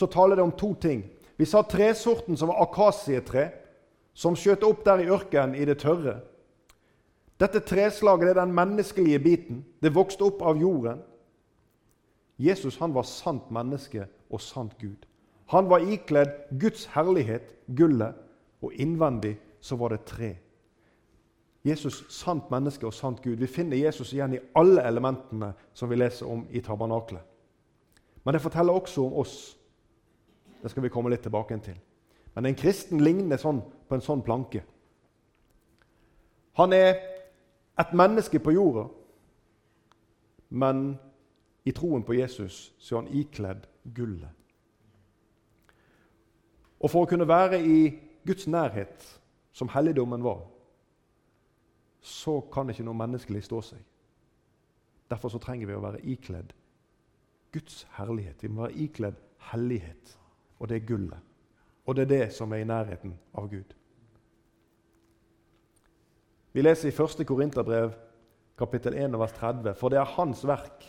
så 0.00 0.08
taler 0.08 0.38
det 0.38 0.46
om 0.46 0.56
to 0.56 0.72
ting. 0.80 1.04
Vi 1.36 1.46
sa 1.48 1.62
tresorten 1.62 2.36
som 2.36 2.48
var 2.48 2.62
akasietre, 2.64 3.50
som 4.16 4.36
skjøt 4.36 4.64
opp 4.66 4.82
der 4.84 5.04
i 5.04 5.10
ørkenen 5.12 5.56
i 5.56 5.66
det 5.68 5.78
tørre. 5.84 6.18
Dette 7.40 7.62
treslaget 7.64 8.32
er 8.32 8.40
den 8.42 8.52
menneskelige 8.52 9.20
biten. 9.24 9.62
Det 9.80 9.94
vokste 9.94 10.26
opp 10.26 10.42
av 10.44 10.60
jorden. 10.60 11.00
Jesus 12.40 12.76
han 12.80 12.92
var 12.96 13.08
sant 13.08 13.48
menneske 13.52 14.06
og 14.28 14.40
sant 14.44 14.76
Gud. 14.80 15.06
Han 15.52 15.68
var 15.68 15.84
ikledd 15.84 16.52
Guds 16.60 16.86
herlighet, 16.94 17.54
gullet, 17.76 18.16
og 18.60 18.76
innvendig 18.76 19.38
så 19.60 19.76
var 19.80 19.92
det 19.92 20.04
tre. 20.08 20.34
Jesus 21.64 22.04
sant 22.12 22.48
menneske 22.52 22.86
og 22.88 22.94
sant 22.96 23.20
Gud. 23.24 23.36
Vi 23.40 23.48
finner 23.48 23.76
Jesus 23.76 24.12
igjen 24.12 24.36
i 24.36 24.42
alle 24.56 24.84
elementene 24.88 25.52
som 25.76 25.90
vi 25.90 25.98
leser 26.00 26.28
om 26.28 26.46
i 26.50 26.60
tabernaklet. 26.64 27.24
Men 28.24 28.36
det 28.36 28.42
forteller 28.44 28.76
også 28.76 29.04
om 29.04 29.16
oss. 29.24 29.56
Det 30.62 30.70
skal 30.70 30.84
vi 30.84 30.92
komme 30.92 31.10
litt 31.12 31.22
tilbake 31.24 31.58
til. 31.64 31.78
Men 32.34 32.46
en 32.46 32.58
kristen 32.58 33.02
ligner 33.02 33.40
sånn 33.40 33.60
på 33.60 33.96
en 33.96 34.04
sånn 34.04 34.22
planke. 34.22 34.62
Han 36.60 36.74
er 36.76 36.98
et 37.80 37.94
menneske 37.96 38.40
på 38.42 38.52
jorda, 38.54 38.86
men 40.50 40.98
i 41.64 41.72
troen 41.72 42.04
på 42.04 42.16
Jesus 42.18 42.70
så 42.78 42.96
er 42.96 43.02
han 43.02 43.16
ikledd 43.22 43.66
gullet. 43.96 44.36
Og 46.80 46.88
for 46.88 47.04
å 47.04 47.10
kunne 47.10 47.28
være 47.28 47.60
i 47.60 47.80
Guds 48.26 48.46
nærhet, 48.48 49.04
som 49.52 49.68
helligdommen 49.68 50.22
var, 50.24 50.44
så 52.00 52.38
kan 52.52 52.70
ikke 52.70 52.86
noe 52.86 52.96
menneskelig 52.96 53.42
stå 53.44 53.60
seg. 53.64 53.80
Derfor 55.10 55.32
så 55.32 55.40
trenger 55.42 55.68
vi 55.68 55.76
å 55.76 55.82
være 55.82 56.00
ikledd 56.08 56.54
Guds 57.52 57.82
herlighet. 57.96 58.42
Vi 58.42 58.48
må 58.48 58.64
være 58.64 58.78
ikledd 58.86 59.18
hellighet, 59.50 60.14
og 60.60 60.68
det 60.68 60.76
er 60.76 60.86
gullet. 60.86 61.18
Og 61.86 61.96
det 61.96 62.02
er 62.02 62.12
det 62.12 62.32
som 62.36 62.52
er 62.52 62.62
i 62.62 62.68
nærheten 62.68 63.16
av 63.34 63.48
Gud. 63.50 63.74
Vi 66.52 66.62
leser 66.62 66.90
i 66.90 66.94
1. 66.94 67.26
Korinterbrev, 67.26 67.92
kapittel 68.58 68.94
1, 68.94 69.18
vers 69.18 69.32
30.: 69.32 69.74
For 69.74 69.88
det 69.88 69.98
er 69.98 70.14
Hans 70.16 70.46
verk 70.46 70.84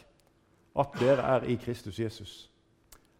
at 0.80 0.96
dere 1.00 1.24
er 1.38 1.44
i 1.44 1.56
Kristus 1.56 2.00
Jesus. 2.00 2.52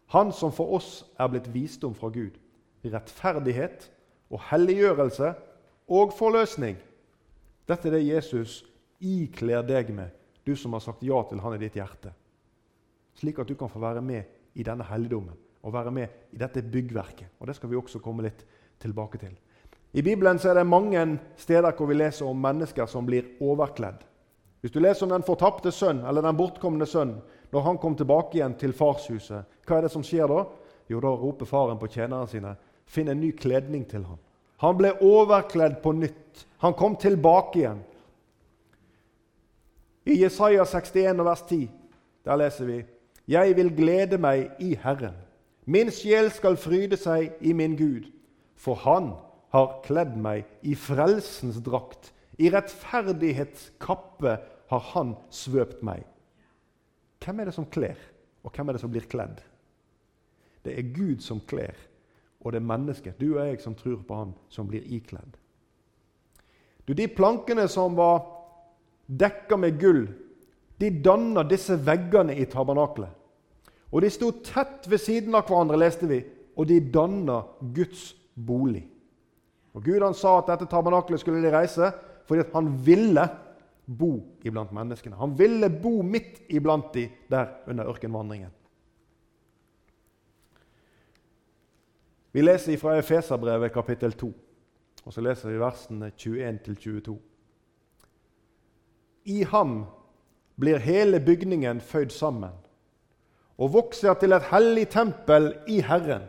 Han 0.06 0.32
som 0.32 0.52
for 0.52 0.74
oss 0.76 1.04
er 1.18 1.28
blitt 1.32 1.48
visdom 1.54 1.94
fra 1.94 2.08
Gud, 2.08 2.36
rettferdighet 2.84 3.90
og 4.30 4.40
helliggjørelse 4.50 5.34
og 5.88 6.12
forløsning. 6.12 6.76
Dette 7.68 7.88
er 7.88 7.96
det 7.96 8.06
Jesus 8.06 8.64
ikler 9.00 9.62
deg 9.62 9.94
med, 9.94 10.10
du 10.46 10.56
som 10.56 10.72
har 10.72 10.80
sagt 10.80 11.02
ja 11.02 11.22
til 11.28 11.40
Han 11.40 11.54
i 11.54 11.62
ditt 11.62 11.74
hjerte. 11.74 12.12
Slik 13.14 13.38
at 13.38 13.48
du 13.48 13.54
kan 13.54 13.68
få 13.68 13.78
være 13.78 14.02
med 14.02 14.22
i 14.54 14.62
denne 14.62 14.84
helligdommen 14.84 15.36
og 15.62 15.72
være 15.74 15.90
med 15.94 16.32
i 16.32 16.38
dette 16.38 16.62
byggverket. 16.62 17.38
Og 17.40 17.46
Det 17.46 17.56
skal 17.56 17.70
vi 17.70 17.76
også 17.76 17.98
komme 17.98 18.22
litt 18.22 18.44
tilbake 18.80 19.18
til. 19.18 19.34
I 19.92 20.02
Bibelen 20.02 20.38
så 20.38 20.50
er 20.50 20.54
det 20.54 20.66
mange 20.66 21.18
steder 21.36 21.72
hvor 21.76 21.86
vi 21.86 21.94
leser 21.94 22.26
om 22.26 22.40
mennesker 22.40 22.86
som 22.86 23.06
blir 23.06 23.36
overkledd. 23.40 24.00
Hvis 24.60 24.72
du 24.72 24.80
leser 24.80 25.06
om 25.06 25.12
den 25.12 25.26
fortapte 25.26 25.72
sønn 25.74 26.04
eller 26.06 26.22
den 26.22 26.36
bortkomne 26.38 26.86
sønn 26.86 27.16
når 27.52 27.64
han 27.66 27.78
kom 27.78 27.96
tilbake 27.98 28.38
igjen 28.38 28.54
til 28.56 28.72
farshuset, 28.72 29.44
hva 29.66 29.76
er 29.76 29.86
det 29.86 29.92
som 29.92 30.04
skjer 30.06 30.30
da? 30.30 30.44
Jo, 30.88 31.00
da 31.02 31.10
roper 31.10 31.46
faren 31.46 31.80
på 31.80 31.90
tjenerne 31.90 32.28
sine 32.30 32.54
finn 32.86 33.08
en 33.08 33.20
ny 33.20 33.32
kledning 33.36 33.84
til 33.88 34.04
ham. 34.06 34.18
Han 34.62 34.78
ble 34.78 34.92
overkledd 35.02 35.80
på 35.82 35.92
nytt. 35.98 36.46
Han 36.62 36.74
kom 36.78 36.96
tilbake 36.96 37.58
igjen. 37.58 37.82
I 40.06 40.18
Jesaja 40.22 40.64
61, 40.66 41.22
vers 41.26 41.42
10 41.48 41.68
der 42.24 42.38
leser 42.38 42.66
vi 42.66 42.84
Jeg 43.30 43.56
vil 43.56 43.70
glede 43.74 44.18
meg 44.18 44.50
i 44.58 44.74
Herren. 44.82 45.14
Min 45.64 45.92
sjel 45.94 46.30
skal 46.34 46.58
fryde 46.58 46.98
seg 46.98 47.36
i 47.40 47.52
min 47.54 47.76
Gud, 47.78 48.08
for 48.58 48.74
Han 48.82 49.12
har 49.54 49.78
kledd 49.84 50.16
meg 50.18 50.48
i 50.66 50.74
frelsens 50.74 51.60
drakt. 51.62 52.10
I 52.38 52.50
rettferdighetskappe 52.50 54.36
har 54.72 54.82
Han 54.94 55.14
svøpt 55.30 55.84
meg. 55.86 56.02
Hvem 57.22 57.40
er 57.40 57.50
det 57.50 57.54
som 57.54 57.68
kler, 57.70 57.98
og 58.42 58.50
hvem 58.50 58.68
er 58.68 58.76
det 58.76 58.82
som 58.82 58.90
blir 58.90 59.06
kledd? 59.06 59.38
Det 60.64 60.74
er 60.78 60.94
Gud 60.94 61.22
som 61.22 61.40
kler, 61.46 61.76
og 62.42 62.52
det 62.52 62.58
er 62.58 62.66
mennesket, 62.66 63.20
du 63.20 63.36
og 63.36 63.46
jeg 63.46 63.60
som 63.62 63.76
tror 63.78 64.02
på 64.06 64.18
Han, 64.18 64.34
som 64.48 64.66
blir 64.66 64.82
ikledd. 64.82 65.36
Du, 66.86 66.94
De 66.94 67.06
plankene 67.06 67.68
som 67.70 67.94
var 67.94 68.24
dekka 69.06 69.56
med 69.56 69.78
gull, 69.78 70.08
de 70.80 70.90
danna 70.90 71.44
disse 71.46 71.76
veggene 71.78 72.34
i 72.34 72.46
tabernaklet. 72.50 73.10
Og 73.92 74.02
De 74.02 74.10
sto 74.10 74.30
tett 74.44 74.88
ved 74.88 75.00
siden 75.00 75.34
av 75.36 75.44
hverandre, 75.46 75.76
leste 75.76 76.08
vi, 76.08 76.22
og 76.56 76.68
de 76.68 76.80
danna 76.92 77.42
Guds 77.74 78.12
bolig. 78.34 78.86
Og 79.72 79.84
Gud 79.84 80.04
han 80.04 80.16
sa 80.16 80.38
at 80.38 80.48
dette 80.52 80.68
tabernaklet 80.68 81.20
skulle 81.20 81.42
de 81.44 81.52
reise 81.52 81.92
fordi 82.28 82.44
han 82.52 82.68
ville 82.86 83.24
bo 83.84 84.12
iblant 84.46 84.72
menneskene. 84.72 85.16
Han 85.18 85.34
ville 85.36 85.68
bo 85.68 86.02
midt 86.06 86.42
iblant 86.52 86.92
de 86.94 87.08
der 87.30 87.48
under 87.68 87.88
ørkenvandringen. 87.90 88.52
Vi 92.32 92.40
leser 92.40 92.78
fra 92.80 92.96
Efeserbrevet 92.96 93.72
kapittel 93.72 94.12
2, 94.16 94.32
og 95.04 95.12
så 95.12 95.20
leser 95.20 95.50
vi 95.50 95.60
versene 95.60 96.12
21-22. 96.16 97.16
I 99.24 99.42
ham 99.50 99.82
blir 100.60 100.80
hele 100.80 101.20
bygningen 101.20 101.80
føyd 101.80 102.14
sammen 102.14 102.61
og 103.62 103.70
vokser 103.76 104.16
til 104.18 104.34
et 104.34 104.48
hellig 104.50 104.88
tempel 104.90 105.52
i 105.70 105.78
Herren. 105.86 106.24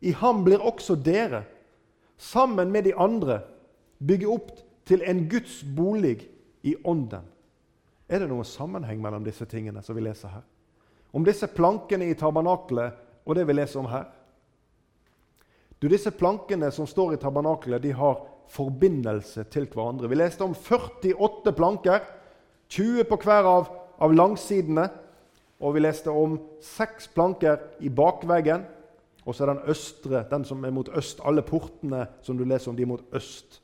I 0.00 0.14
ham 0.16 0.44
blir 0.46 0.62
også 0.64 0.96
dere, 0.96 1.44
sammen 2.16 2.72
med 2.72 2.86
de 2.88 2.94
andre, 2.96 3.42
bygge 4.00 4.28
opp 4.32 4.52
til 4.88 5.02
en 5.04 5.26
Guds 5.28 5.60
bolig 5.76 6.22
i 6.64 6.72
ånden. 6.84 7.26
Er 8.08 8.22
det 8.22 8.30
noen 8.30 8.46
sammenheng 8.48 9.00
mellom 9.02 9.24
disse 9.26 9.44
tingene 9.50 9.82
som 9.84 9.96
vi 9.96 10.04
leser 10.06 10.32
her? 10.38 10.44
Om 11.12 11.24
disse 11.26 11.48
plankene 11.50 12.08
i 12.08 12.16
tabernaklet 12.16 12.96
og 13.26 13.36
det 13.36 13.44
vi 13.48 13.56
leser 13.56 13.82
om 13.82 13.90
her? 13.90 14.06
Du, 15.82 15.88
Disse 15.92 16.10
plankene 16.10 16.70
som 16.72 16.86
står 16.88 17.14
i 17.14 17.20
tabernaklet, 17.20 17.82
de 17.82 17.92
har 17.92 18.22
forbindelse 18.48 19.44
til 19.52 19.66
hverandre. 19.68 20.08
Vi 20.08 20.16
leste 20.16 20.46
om 20.46 20.54
48 20.54 21.52
planker, 21.52 22.06
20 22.72 23.04
på 23.10 23.18
hver 23.20 23.48
av, 23.50 23.68
av 24.00 24.14
langsidene. 24.16 24.86
Og 25.60 25.74
vi 25.74 25.80
leste 25.80 26.12
om 26.12 26.38
seks 26.60 27.08
planker 27.08 27.58
i 27.80 27.88
bakveggen. 27.88 28.66
Og 29.26 29.34
så 29.34 29.44
er 29.44 29.54
den 29.54 29.70
østre, 29.72 30.24
den 30.30 30.44
som 30.44 30.64
er 30.64 30.74
mot 30.74 30.88
øst. 30.94 31.20
Alle 31.24 31.42
portene 31.42 32.06
som 32.22 32.38
du 32.38 32.44
leser 32.44 32.70
om, 32.70 32.76
de 32.76 32.84
er 32.84 32.92
mot 32.92 33.04
øst. 33.12 33.62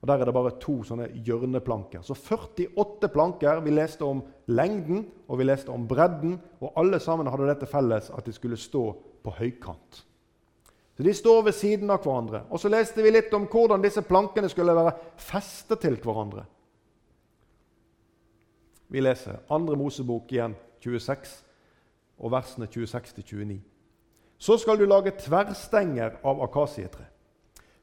Og 0.00 0.08
Der 0.08 0.14
er 0.14 0.24
det 0.24 0.34
bare 0.34 0.58
to 0.60 0.82
sånne 0.86 1.08
hjørneplanker. 1.26 2.02
Så 2.02 2.14
48 2.14 3.08
planker. 3.08 3.60
Vi 3.60 3.70
leste 3.70 4.04
om 4.06 4.22
lengden 4.46 5.06
og 5.28 5.38
vi 5.38 5.44
leste 5.44 5.74
om 5.74 5.88
bredden. 5.88 6.40
Og 6.60 6.72
alle 6.76 7.00
sammen 7.00 7.26
hadde 7.26 7.48
dette 7.48 7.66
felles 7.66 8.10
at 8.10 8.26
de 8.26 8.32
skulle 8.32 8.56
stå 8.56 8.84
på 9.24 9.30
høykant. 9.30 10.04
Så 10.96 11.02
De 11.02 11.14
står 11.14 11.42
ved 11.42 11.52
siden 11.52 11.90
av 11.90 12.02
hverandre. 12.02 12.42
Og 12.50 12.60
Så 12.60 12.68
leste 12.68 13.02
vi 13.02 13.10
litt 13.10 13.34
om 13.34 13.46
hvordan 13.46 13.82
disse 13.82 14.02
plankene 14.02 14.48
skulle 14.48 14.74
være 14.74 14.96
festet 15.16 15.78
til 15.80 15.96
hverandre. 15.96 16.44
Vi 18.88 19.00
leser 19.00 19.42
Andre 19.50 19.76
Mosebok 19.76 20.32
igjen, 20.32 20.54
26, 20.96 21.44
og 22.18 22.32
versene 22.32 22.66
26-29. 22.66 23.58
Så 24.38 24.56
skal 24.58 24.78
du 24.78 24.86
lage 24.86 25.16
tverrstenger 25.18 26.20
av 26.26 26.42
akasietre. 26.46 27.06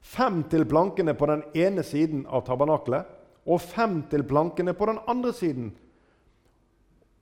Fem 0.05 0.43
til 0.49 0.65
plankene 0.69 1.15
på 1.17 1.27
den 1.29 1.43
ene 1.57 1.83
siden 1.83 2.25
av 2.29 2.45
tabernaklet, 2.47 3.07
og 3.45 3.61
fem 3.61 3.99
til 4.09 4.23
plankene 4.25 4.73
på 4.73 4.87
den 4.89 4.99
andre 5.07 5.33
siden. 5.33 5.71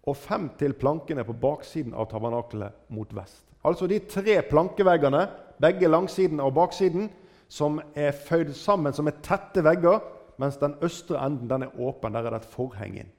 Og 0.07 0.17
fem 0.17 0.49
til 0.59 0.75
plankene 0.75 1.23
på 1.23 1.35
baksiden 1.39 1.95
av 1.95 2.09
tabernaklet 2.11 2.75
mot 2.91 3.15
vest. 3.15 3.43
Altså 3.63 3.87
de 3.87 3.99
tre 3.99 4.41
plankeveggene, 4.49 5.27
begge 5.63 5.87
langsiden 5.87 6.39
og 6.43 6.53
baksiden, 6.57 7.09
som 7.47 7.79
er 7.95 8.11
føyd 8.11 8.51
sammen 8.57 8.93
som 8.93 9.07
er 9.07 9.19
tette 9.23 9.63
vegger, 9.63 10.01
mens 10.41 10.57
den 10.57 10.75
østre 10.83 11.19
enden 11.23 11.49
den 11.49 11.67
er 11.67 11.79
åpen. 11.79 12.13
Der 12.13 12.25
er 12.25 12.35
det 12.35 12.43
et 12.43 12.55
forheng 12.55 12.97
inn. 12.99 13.11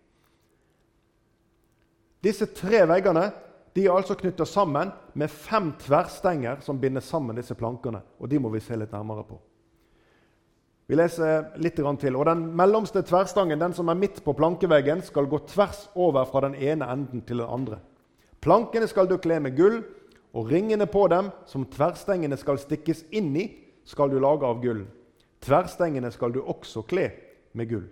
Disse 2.25 2.49
tre 2.57 2.87
veggene 2.89 3.29
de 3.75 3.85
er 3.85 3.97
altså 3.97 4.15
knytta 4.15 4.47
sammen 4.47 4.93
med 5.19 5.33
fem 5.33 5.73
tverrstenger 5.83 6.63
som 6.63 6.79
binder 6.81 7.03
sammen 7.03 7.37
disse 7.37 7.57
plankene. 7.59 8.01
og 8.21 8.31
De 8.31 8.39
må 8.39 8.53
vi 8.55 8.63
se 8.63 8.77
litt 8.79 8.93
nærmere 8.95 9.25
på. 9.27 9.41
Vi 10.87 10.95
leser 10.95 11.57
litt 11.59 11.77
til. 11.77 12.17
Og 12.17 12.25
Den 12.27 12.45
mellomste 12.57 13.03
tverrstangen, 13.03 13.59
den 13.59 13.73
som 13.73 13.89
er 13.89 13.99
midt 13.99 14.23
på 14.25 14.33
plankeveggen, 14.33 15.03
skal 15.03 15.27
gå 15.27 15.39
tvers 15.49 15.89
over 15.95 16.25
fra 16.25 16.41
den 16.47 16.55
ene 16.55 16.87
enden 16.87 17.23
til 17.23 17.39
den 17.39 17.49
andre. 17.49 17.81
Plankene 18.41 18.87
skal 18.87 19.09
du 19.09 19.17
kle 19.19 19.41
med 19.41 19.57
gull, 19.57 19.83
og 20.35 20.51
ringene 20.51 20.87
på 20.87 21.07
dem, 21.09 21.31
som 21.47 21.65
tverrstengene 21.65 22.37
skal 22.37 22.59
stikkes 22.59 23.05
inn 23.11 23.35
i, 23.37 23.49
skal 23.85 24.11
du 24.11 24.19
lage 24.21 24.47
av 24.47 24.61
gull. 24.63 24.85
Tverrstengene 25.41 26.11
skal 26.13 26.33
du 26.33 26.43
også 26.43 26.85
kle 26.89 27.11
med 27.53 27.71
gull. 27.71 27.89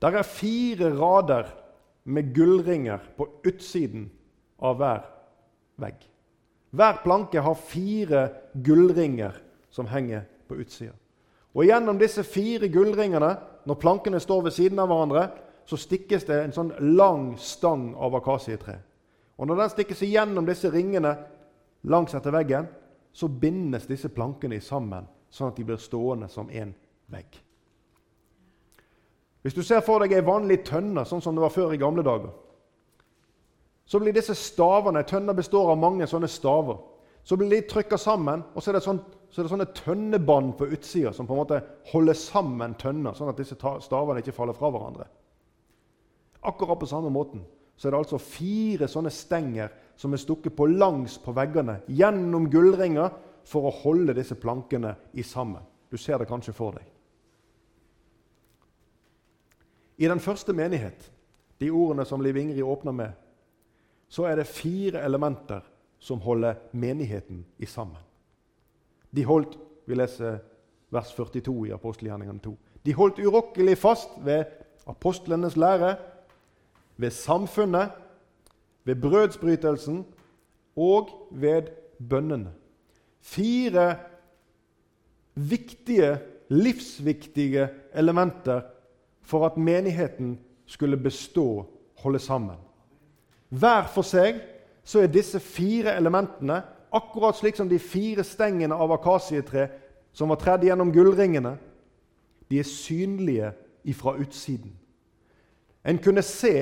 Der 0.00 0.18
er 0.20 0.26
fire 0.28 0.92
rader 0.94 1.48
med 2.04 2.34
gullringer 2.34 3.00
på 3.16 3.28
utsiden 3.44 4.10
av 4.58 4.76
hver 4.80 5.06
vegg. 5.80 5.96
Hver 6.74 7.00
planke 7.04 7.40
har 7.40 7.54
fire 7.54 8.28
gullringer 8.54 9.36
som 9.70 9.86
henger 9.86 10.24
på 10.48 10.58
utsida. 10.60 10.92
Og 11.54 11.68
Gjennom 11.68 11.98
disse 11.98 12.24
fire 12.26 12.68
gullringene, 12.68 13.30
når 13.64 13.80
plankene 13.80 14.20
står 14.20 14.42
ved 14.48 14.56
siden 14.56 14.78
av 14.82 14.90
hverandre, 14.90 15.28
så 15.64 15.78
stikkes 15.80 16.26
det 16.28 16.40
en 16.42 16.52
sånn 16.52 16.72
lang 16.96 17.36
stang 17.40 17.92
av 17.94 18.16
akasietre. 18.18 18.76
Og 19.38 19.46
Når 19.46 19.62
den 19.62 19.70
stikkes 19.70 20.02
igjennom 20.02 20.46
disse 20.46 20.70
ringene 20.70 21.14
langs 21.82 22.14
etter 22.14 22.34
veggen, 22.34 22.66
så 23.12 23.28
bindes 23.28 23.86
disse 23.86 24.10
plankene 24.10 24.60
sammen, 24.60 25.06
sånn 25.30 25.52
at 25.52 25.56
de 25.56 25.64
blir 25.64 25.78
stående 25.78 26.28
som 26.28 26.50
én 26.50 26.74
vegg. 27.06 27.43
Hvis 29.44 29.54
du 29.54 29.60
ser 29.60 29.82
for 29.84 30.00
deg 30.00 30.14
ei 30.16 30.24
vanlig 30.24 30.62
tønne, 30.64 31.02
sånn 31.04 31.20
som 31.20 31.36
det 31.36 31.42
var 31.44 31.52
før 31.52 31.74
i 31.74 31.80
gamle 31.80 32.00
dager, 32.04 32.30
så 33.84 34.00
blir 34.00 34.14
disse 34.16 34.32
stavene 34.32 35.02
Tønna 35.04 35.34
består 35.36 35.74
av 35.74 35.76
mange 35.76 36.06
sånne 36.08 36.30
staver. 36.32 36.78
Så 37.24 37.36
blir 37.36 37.50
de 37.52 37.58
trykka 37.68 37.98
sammen, 38.00 38.40
og 38.54 38.64
så 38.64 38.72
er, 38.72 38.80
sånn, 38.80 39.02
så 39.28 39.42
er, 39.42 39.44
det 39.44 39.52
sånne 39.52 39.66
tønnebånd 39.76 40.54
på 40.56 40.70
utsida 40.72 41.12
som 41.12 41.28
på 41.28 41.36
en 41.36 41.42
måte 41.42 41.60
holder 41.90 42.16
sammen 42.16 42.76
tønna, 42.80 43.12
sånn 43.12 43.34
at 43.34 43.40
disse 43.40 43.56
stavene 43.56 44.24
ikke 44.24 44.32
faller 44.36 44.56
fra 44.56 44.72
hverandre. 44.72 45.10
Akkurat 46.48 46.80
på 46.80 46.88
samme 46.88 47.12
måten 47.12 47.44
så 47.76 47.88
er 47.88 47.92
det 47.92 48.00
altså 48.00 48.20
fire 48.22 48.88
sånne 48.88 49.12
stenger 49.12 49.72
som 50.00 50.16
er 50.16 50.24
stukket 50.24 50.56
på 50.56 50.70
langs 50.72 51.18
på 51.20 51.36
veggene 51.36 51.82
gjennom 51.92 52.48
gullringer 52.52 53.12
for 53.44 53.68
å 53.68 53.76
holde 53.82 54.16
disse 54.16 54.40
plankene 54.40 54.94
i 55.12 55.24
sammen. 55.26 55.64
Du 55.92 56.00
ser 56.00 56.20
det 56.20 56.28
kanskje 56.32 56.56
for 56.56 56.76
deg. 56.76 56.93
I 59.98 60.08
den 60.08 60.20
første 60.20 60.52
menighet, 60.52 61.10
de 61.60 61.70
ordene 61.70 62.04
som 62.04 62.20
Liv 62.20 62.36
Ingrid 62.36 62.62
åpner 62.62 62.92
med, 62.92 63.12
så 64.08 64.26
er 64.28 64.36
det 64.36 64.50
fire 64.50 65.04
elementer 65.04 65.60
som 65.98 66.20
holder 66.20 66.54
menigheten 66.72 67.44
i 67.58 67.66
sammen. 67.66 68.00
De 69.14 69.24
holdt 69.24 69.58
Vi 69.86 69.94
leser 69.94 70.38
vers 70.88 71.10
42 71.12 71.66
i 71.68 71.72
apostelgjerningene 71.74 72.40
2. 72.40 72.54
De 72.86 72.92
holdt 72.96 73.18
urokkelig 73.20 73.74
fast 73.76 74.14
ved 74.24 74.46
apostlenes 74.88 75.58
lære, 75.60 75.96
ved 76.96 77.10
samfunnet, 77.10 77.90
ved 78.84 78.96
brødsbrytelsen 78.96 80.06
og 80.76 81.10
ved 81.30 81.68
bønnene. 82.00 82.52
Fire 83.20 83.96
viktige, 85.34 86.18
livsviktige 86.48 87.68
elementer 87.92 88.60
for 89.24 89.46
at 89.46 89.56
menigheten 89.56 90.38
skulle 90.66 90.96
bestå, 90.96 91.66
holde 91.98 92.18
sammen. 92.18 92.56
Hver 93.48 93.88
for 93.94 94.06
seg 94.06 94.40
så 94.84 95.00
er 95.00 95.12
disse 95.12 95.40
fire 95.40 95.96
elementene 95.96 96.60
akkurat 96.94 97.36
slik 97.36 97.56
som 97.56 97.68
de 97.68 97.78
fire 97.78 98.24
stengene 98.24 98.76
av 98.76 98.92
akasietre 98.94 99.68
som 100.14 100.30
var 100.30 100.38
tredd 100.42 100.66
gjennom 100.68 100.92
gullringene. 100.94 101.56
De 102.50 102.60
er 102.60 102.68
synlige 102.68 103.52
ifra 103.84 104.14
utsiden. 104.20 104.72
En 105.84 105.98
kunne 105.98 106.22
se 106.22 106.54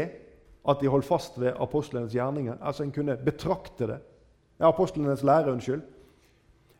at 0.68 0.80
de 0.80 0.90
holdt 0.90 1.06
fast 1.06 1.40
ved 1.40 1.58
apostlenes 1.60 2.14
gjerninger. 2.14 2.56
Altså 2.62 2.82
En 2.82 2.92
kunne 2.92 3.16
betrakte 3.16 3.86
det. 3.86 3.98
Ja, 4.60 4.68
apostlenes 4.68 5.22
lære, 5.22 5.52
unnskyld. 5.52 5.82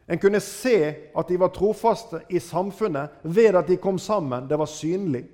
En 0.09 0.19
kunne 0.19 0.41
se 0.41 0.95
at 1.19 1.29
de 1.29 1.39
var 1.41 1.49
trofaste 1.55 2.21
i 2.31 2.39
samfunnet 2.39 3.11
ved 3.23 3.55
at 3.55 3.69
de 3.69 3.77
kom 3.77 3.99
sammen. 3.99 4.49
Det 4.49 4.59
var 4.59 4.67
synlig. 4.67 5.25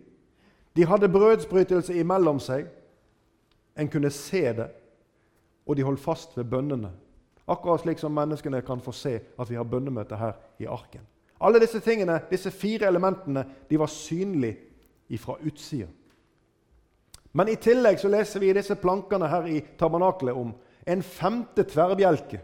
De 0.79 0.85
hadde 0.87 1.09
brødsbrytelse 1.11 1.95
imellom 1.99 2.38
seg. 2.38 2.69
En 3.79 3.88
kunne 3.91 4.11
se 4.14 4.45
det, 4.55 4.69
og 5.67 5.77
de 5.77 5.83
holdt 5.83 6.01
fast 6.01 6.37
ved 6.38 6.47
bønnene. 6.47 6.93
Akkurat 7.51 7.83
slik 7.83 7.99
som 7.99 8.14
menneskene 8.14 8.61
kan 8.62 8.79
få 8.81 8.95
se 8.95 9.17
at 9.19 9.51
vi 9.51 9.57
har 9.59 9.67
bønnemøte 9.67 10.17
her 10.17 10.37
i 10.62 10.69
arken. 10.71 11.03
Alle 11.41 11.59
disse 11.59 11.81
tingene, 11.83 12.21
disse 12.31 12.51
fire 12.55 12.87
elementene 12.87 13.43
de 13.71 13.79
var 13.79 13.91
synlige 13.91 15.19
fra 15.19 15.35
utsida. 15.43 15.88
Men 17.33 17.51
i 17.51 17.59
tillegg 17.59 17.99
så 17.99 18.09
leser 18.09 18.41
vi 18.41 18.53
i 18.53 18.57
disse 18.57 18.79
plankene 18.79 19.27
her 19.35 19.51
i 19.51 19.59
tabernaklet 19.79 20.38
om 20.38 20.55
en 20.87 21.03
femte 21.03 21.67
tverrbjelke, 21.67 22.38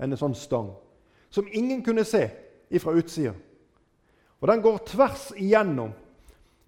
en 0.00 0.16
sånn 0.20 0.36
stang, 0.36 0.68
som 1.32 1.48
ingen 1.48 1.80
kunne 1.84 2.04
se 2.04 2.26
fra 2.76 2.92
utsida. 2.92 3.32
Og 4.40 4.48
Den 4.48 4.62
går 4.62 4.78
tvers 4.92 5.30
igjennom 5.36 5.96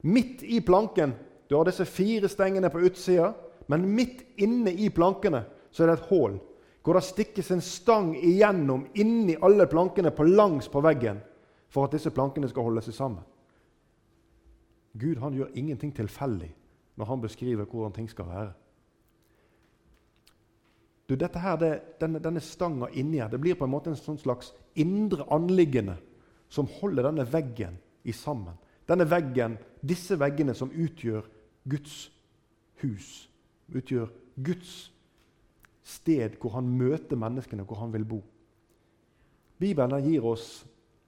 Midt 0.03 0.43
i 0.43 0.61
planken 0.61 1.15
Du 1.49 1.57
har 1.57 1.67
disse 1.69 1.85
fire 1.85 2.29
stengene 2.29 2.71
på 2.73 2.81
utsida, 2.81 3.33
men 3.69 3.85
midt 3.95 4.23
inne 4.41 4.73
i 4.73 4.89
plankene 4.91 5.43
så 5.71 5.83
er 5.85 5.93
det 5.93 5.99
et 5.99 6.09
hull. 6.09 6.41
hvor 6.83 6.95
det 6.95 7.05
stikkes 7.05 7.51
en 7.51 7.61
stang 7.61 8.17
igjennom 8.17 8.87
inni 8.95 9.37
alle 9.41 9.67
plankene 9.67 10.11
på 10.11 10.25
langs 10.25 10.69
på 10.69 10.81
veggen 10.81 11.21
for 11.69 11.85
at 11.85 11.93
disse 11.93 12.11
plankene 12.11 12.49
skal 12.49 12.67
holde 12.67 12.83
seg 12.83 12.95
sammen. 12.95 13.23
Gud 14.93 15.21
han 15.23 15.35
gjør 15.35 15.55
ingenting 15.55 15.93
tilfeldig 15.95 16.51
når 16.97 17.07
han 17.07 17.23
beskriver 17.23 17.65
hvordan 17.65 17.93
ting 17.93 18.11
skal 18.11 18.27
være. 18.29 18.53
Du, 21.09 21.15
dette 21.17 21.39
her, 21.39 21.57
det, 21.57 21.73
denne, 22.01 22.21
denne 22.23 22.41
stanga 22.41 22.89
inni 22.93 23.21
her 23.21 23.31
det 23.33 23.41
blir 23.41 23.57
på 23.59 23.67
en 23.67 23.73
måte 23.73 23.93
en 23.93 23.99
sånn 23.99 24.21
slags 24.21 24.53
indre 24.75 25.27
anliggende 25.33 25.99
som 26.53 26.69
holder 26.81 27.09
denne 27.09 27.27
veggen 27.29 27.79
i 28.05 28.15
sammen. 28.17 28.59
Denne 28.89 29.07
veggen, 29.09 29.57
Disse 29.83 30.19
veggene 30.19 30.55
som 30.55 30.71
utgjør 30.71 31.27
Guds 31.69 32.13
hus, 32.83 33.09
utgjør 33.75 34.11
Guds 34.43 34.93
sted 35.83 36.39
hvor 36.41 36.57
han 36.57 36.69
møter 36.71 37.19
menneskene, 37.19 37.67
hvor 37.67 37.83
han 37.83 37.93
vil 37.95 38.07
bo. 38.07 38.21
Bibelen 39.59 40.03
gir 40.05 40.25
oss 40.27 40.63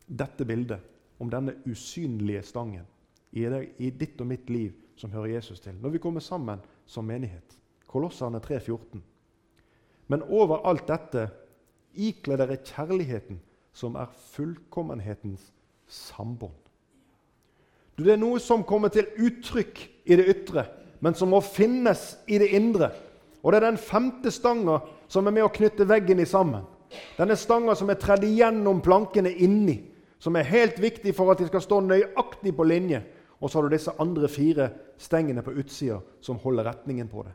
dette 0.06 0.46
bildet 0.46 0.82
om 1.22 1.30
denne 1.30 1.56
usynlige 1.66 2.42
stangen 2.46 2.86
i, 3.34 3.90
ditt 3.90 4.20
og 4.20 4.28
mitt 4.30 4.50
liv 4.50 4.74
som 4.98 5.10
hører 5.10 5.36
Jesus 5.36 5.62
til, 5.62 5.74
når 5.80 5.96
vi 5.96 6.02
kommer 6.02 6.22
sammen 6.22 6.62
som 6.86 7.06
menighet. 7.06 7.56
Kolosserne 7.90 8.38
3,14. 8.42 9.00
Men 10.10 10.22
over 10.22 10.66
alt 10.68 10.86
dette 10.90 11.28
ikle 11.94 12.36
dere 12.38 12.58
kjærligheten, 12.62 13.40
som 13.74 13.96
er 13.98 14.10
fullkommenhetens 14.34 15.48
sambånd. 15.90 16.63
Det 17.96 18.14
er 18.14 18.18
noe 18.18 18.40
som 18.42 18.64
kommer 18.66 18.90
til 18.90 19.06
uttrykk 19.22 19.80
i 20.10 20.18
det 20.18 20.26
ytre, 20.30 20.66
men 21.00 21.14
som 21.14 21.30
må 21.30 21.40
finnes 21.44 22.14
i 22.26 22.40
det 22.42 22.50
indre. 22.56 22.90
Og 23.44 23.52
det 23.52 23.60
er 23.60 23.68
den 23.68 23.80
femte 23.80 24.32
stanga 24.34 24.80
som 25.10 25.26
er 25.28 25.36
med 25.36 25.46
å 25.46 25.52
knytte 25.52 25.86
veggen 25.86 26.22
i 26.22 26.28
sammen. 26.28 26.64
Denne 27.18 27.36
stanga 27.38 27.74
som 27.78 27.90
er 27.90 28.00
tredd 28.00 28.24
igjennom 28.26 28.80
plankene 28.82 29.30
inni, 29.30 29.76
som 30.18 30.36
er 30.36 30.48
helt 30.48 30.78
viktig 30.80 31.12
for 31.14 31.32
at 31.32 31.42
de 31.42 31.48
skal 31.50 31.62
stå 31.62 31.80
nøyaktig 31.84 32.54
på 32.56 32.66
linje. 32.66 33.02
Og 33.40 33.50
så 33.50 33.58
har 33.58 33.66
du 33.66 33.74
disse 33.74 33.92
andre 34.00 34.30
fire 34.32 34.70
stengene 34.98 35.42
på 35.44 35.52
utsida 35.60 35.98
som 36.24 36.38
holder 36.40 36.70
retningen 36.70 37.10
på 37.10 37.26
det. 37.26 37.34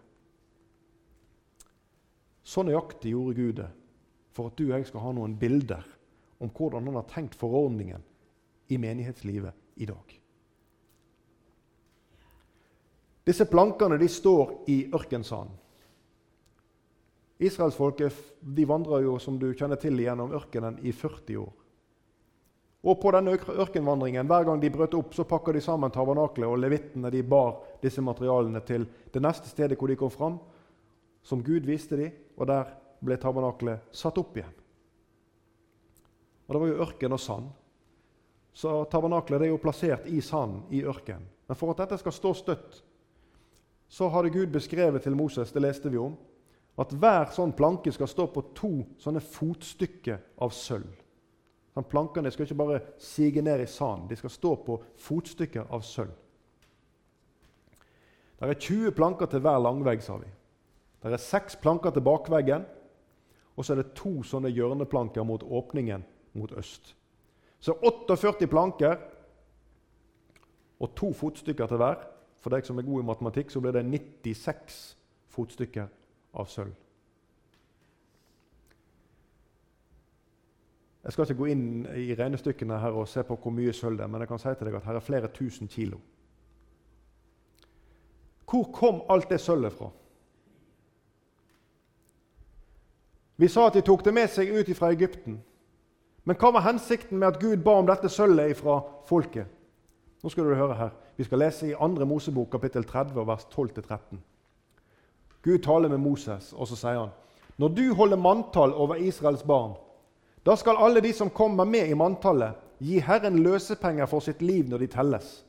Så 2.44 2.64
nøyaktig 2.66 3.14
gjorde 3.14 3.38
Gud 3.38 3.60
det 3.62 3.70
for 4.34 4.50
at 4.50 4.58
du 4.58 4.70
og 4.70 4.78
jeg 4.78 4.88
skal 4.90 5.04
ha 5.04 5.12
noen 5.14 5.36
bilder 5.38 5.86
om 6.40 6.50
hvordan 6.56 6.88
han 6.90 6.98
har 6.98 7.10
tenkt 7.12 7.38
forordningen 7.38 8.02
i 8.72 8.78
menighetslivet 8.82 9.84
i 9.84 9.86
dag. 9.90 10.19
Disse 13.30 13.46
plankene 13.46 14.00
de 14.02 14.08
står 14.10 14.56
i 14.74 14.80
ørkensanden. 14.90 15.54
Israelsfolket 17.40 18.16
vandrer 18.68 19.06
jo, 19.06 19.14
som 19.22 19.38
du 19.40 19.52
kjenner 19.54 19.78
til, 19.80 20.02
gjennom 20.02 20.34
ørkenen 20.36 20.80
i 20.82 20.92
40 20.92 21.38
år. 21.40 21.52
Og 22.90 22.98
På 23.02 23.12
denne 23.12 23.36
ørkenvandringen, 23.36 24.28
hver 24.28 24.48
gang 24.48 24.62
de 24.62 24.72
brøt 24.72 24.96
opp, 24.98 25.14
så 25.14 25.28
pakka 25.28 25.54
de 25.54 25.62
sammen 25.62 25.92
tabernaklet, 25.92 26.48
og 26.48 26.58
levittene 26.60 27.12
de 27.12 27.22
bar 27.24 27.60
disse 27.84 28.02
materialene 28.02 28.64
til 28.66 28.88
det 29.14 29.22
neste 29.22 29.52
stedet 29.52 29.78
hvor 29.78 29.92
de 29.92 30.00
kom 30.00 30.12
fram, 30.12 30.40
som 31.24 31.44
Gud 31.44 31.68
viste 31.68 32.00
dem, 32.00 32.16
og 32.40 32.48
der 32.50 32.74
ble 33.04 33.20
tabernaklet 33.20 33.94
satt 33.96 34.18
opp 34.18 34.36
igjen. 34.40 34.56
Og 36.48 36.56
Det 36.56 36.62
var 36.62 36.68
jo 36.68 36.84
ørken 36.88 37.14
og 37.14 37.20
sand. 37.20 37.50
Så 38.54 38.84
tabernaklet 38.92 39.44
er 39.44 39.52
jo 39.54 39.62
plassert 39.62 40.08
i 40.08 40.22
sand 40.22 40.72
i 40.74 40.82
ørken. 40.84 41.28
Men 41.48 41.56
for 41.56 41.72
at 41.72 41.84
dette 41.84 42.00
skal 42.02 42.16
stå 42.16 42.34
støtt, 42.34 42.80
så 43.90 44.08
hadde 44.14 44.30
Gud 44.30 44.52
beskrevet 44.54 45.02
til 45.02 45.16
Moses, 45.18 45.52
det 45.52 45.64
leste 45.64 45.90
vi 45.90 45.98
om, 45.98 46.16
at 46.80 46.94
hver 46.96 47.32
sånn 47.36 47.52
planke 47.58 47.92
skal 47.92 48.08
stå 48.08 48.30
på 48.32 48.44
to 48.56 48.72
sånne 49.02 49.22
fotstykker 49.24 50.20
av 50.46 50.54
sølv. 50.56 50.92
Sånn, 51.74 51.88
plankene 51.90 52.32
skal 52.32 52.46
ikke 52.46 52.60
bare 52.60 52.82
sige 53.02 53.44
ned 53.44 53.66
i 53.66 53.70
sand, 53.70 54.08
de 54.10 54.18
skal 54.20 54.32
stå 54.32 54.54
på 54.66 54.78
fotstykker 55.10 55.68
av 55.74 55.84
sølv. 55.86 56.14
Det 58.40 58.48
er 58.48 58.62
20 58.62 58.94
planker 58.96 59.28
til 59.28 59.42
hver 59.44 59.60
langvegg, 59.60 60.04
sa 60.06 60.16
vi. 60.22 60.30
Det 61.04 61.12
er 61.12 61.20
seks 61.24 61.58
planker 61.60 61.92
til 61.92 62.06
bakveggen, 62.06 62.64
og 63.58 63.66
så 63.66 63.74
er 63.74 63.82
det 63.82 63.98
to 63.98 64.22
sånne 64.24 64.52
hjørneplanker 64.54 65.26
mot 65.28 65.44
åpningen 65.44 66.06
mot 66.40 66.54
øst. 66.56 66.94
Så 67.60 67.76
48 67.84 68.48
planker 68.48 68.96
og 70.80 70.96
to 70.96 71.12
fotstykker 71.12 71.68
til 71.68 71.82
hver. 71.82 72.06
For 72.40 72.54
deg 72.54 72.68
som 72.68 72.78
er 72.80 72.88
god 72.88 73.04
i 73.04 73.08
matematikk, 73.08 73.52
så 73.52 73.62
blir 73.64 73.76
det 73.76 73.86
96 73.86 74.78
fotstykker 75.34 75.90
av 76.40 76.48
sølv. 76.48 76.76
Jeg 81.04 81.16
skal 81.16 81.26
ikke 81.26 81.40
gå 81.40 81.48
inn 81.50 81.68
i 81.96 82.16
regnestykkene 82.16 82.80
her 82.80 82.96
og 83.00 83.08
se 83.08 83.24
på 83.26 83.38
hvor 83.40 83.54
mye 83.56 83.74
sølv 83.74 83.98
det 83.98 84.04
er, 84.06 84.12
men 84.12 84.22
jeg 84.22 84.30
kan 84.30 84.42
si 84.42 84.52
til 84.52 84.68
deg 84.68 84.76
at 84.78 84.88
her 84.88 85.00
er 85.00 85.06
flere 85.06 85.32
tusen 85.34 85.72
kilo. 85.72 86.00
Hvor 88.50 88.68
kom 88.74 89.02
alt 89.10 89.30
det 89.30 89.40
sølvet 89.42 89.74
fra? 89.74 89.90
Vi 93.40 93.48
sa 93.48 93.68
at 93.68 93.78
de 93.78 93.86
tok 93.86 94.04
det 94.06 94.14
med 94.14 94.28
seg 94.28 94.52
ut 94.52 94.72
fra 94.76 94.90
Egypten. 94.92 95.38
Men 96.28 96.38
hva 96.38 96.52
var 96.52 96.66
hensikten 96.66 97.22
med 97.22 97.30
at 97.30 97.40
Gud 97.40 97.64
ba 97.64 97.78
om 97.80 97.88
dette 97.88 98.10
sølvet 98.12 98.58
fra 98.60 98.82
folket? 99.08 99.48
Nå 100.24 100.30
skal 100.30 100.44
du 100.44 100.56
høre 100.56 100.76
her. 100.76 100.90
Vi 101.16 101.24
skal 101.24 101.40
lese 101.40 101.70
i 101.70 101.76
2. 101.78 102.06
Mosebok 102.06 102.50
kapittel 102.52 102.84
30, 102.84 103.26
vers 103.28 103.46
12-13. 103.56 104.20
Gud 105.44 105.60
taler 105.64 105.90
med 105.90 106.02
Moses, 106.04 106.54
og 106.54 106.68
så 106.68 106.76
sier 106.76 107.00
han.: 107.00 107.14
Når 107.58 107.70
du 107.76 107.94
holder 107.94 108.18
manntall 108.18 108.74
over 108.74 108.96
Israels 108.96 109.44
barn, 109.44 109.78
da 110.46 110.56
skal 110.56 110.80
alle 110.80 111.02
de 111.02 111.14
som 111.14 111.30
kommer 111.30 111.66
med 111.66 111.88
i 111.88 111.96
manntallet, 111.96 112.56
gi 112.80 113.00
Herren 113.00 113.40
løsepenger 113.44 114.08
for 114.08 114.24
sitt 114.24 114.42
liv 114.42 114.68
når 114.70 114.78
de 114.78 114.88
telles, 114.88 115.44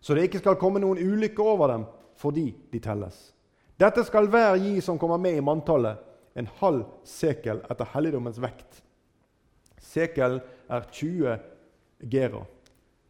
så 0.00 0.14
det 0.14 0.26
ikke 0.28 0.38
skal 0.42 0.58
komme 0.60 0.80
noen 0.80 1.00
ulykke 1.00 1.42
over 1.42 1.68
dem 1.72 1.86
fordi 2.20 2.54
de 2.72 2.80
telles. 2.80 3.32
Dette 3.80 4.04
skal 4.04 4.28
hver 4.30 4.56
gi 4.60 4.80
som 4.84 4.98
kommer 4.98 5.18
med 5.18 5.36
i 5.36 5.44
manntallet 5.44 6.00
en 6.36 6.48
halv 6.60 6.84
sekel 7.04 7.62
etter 7.70 7.88
helligdommens 7.94 8.40
vekt. 8.42 8.82
Sekelen 9.80 10.40
er 10.68 10.84
20 10.92 11.38
gera. 12.10 12.44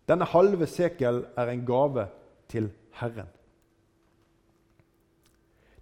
Denne 0.08 0.26
halve 0.28 0.66
sekel 0.66 1.24
er 1.36 1.50
en 1.50 1.64
gave 1.66 2.06
til 2.48 2.70
Herren. 3.00 3.30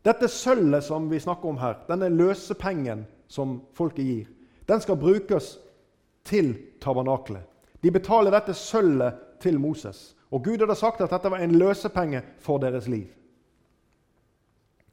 Dette 0.02 0.28
sølvet 0.28 0.84
som 0.84 1.08
vi 1.10 1.20
snakker 1.22 1.48
om 1.48 1.58
her, 1.58 1.82
denne 1.88 2.10
løsepengen 2.10 3.04
som 3.30 3.60
folket 3.74 4.04
gir, 4.06 4.30
den 4.68 4.80
skal 4.82 4.98
brukes 4.98 5.56
til 6.26 6.54
tabernaklet. 6.82 7.42
De 7.82 7.90
betaler 7.90 8.34
dette 8.34 8.54
sølvet 8.54 9.18
til 9.42 9.58
Moses. 9.60 10.16
Og 10.30 10.44
Gud 10.44 10.58
hadde 10.58 10.78
sagt 10.78 11.00
at 11.00 11.10
dette 11.10 11.30
var 11.30 11.42
en 11.42 11.58
løsepenge 11.58 12.22
for 12.40 12.58
deres 12.62 12.88
liv. 12.88 13.06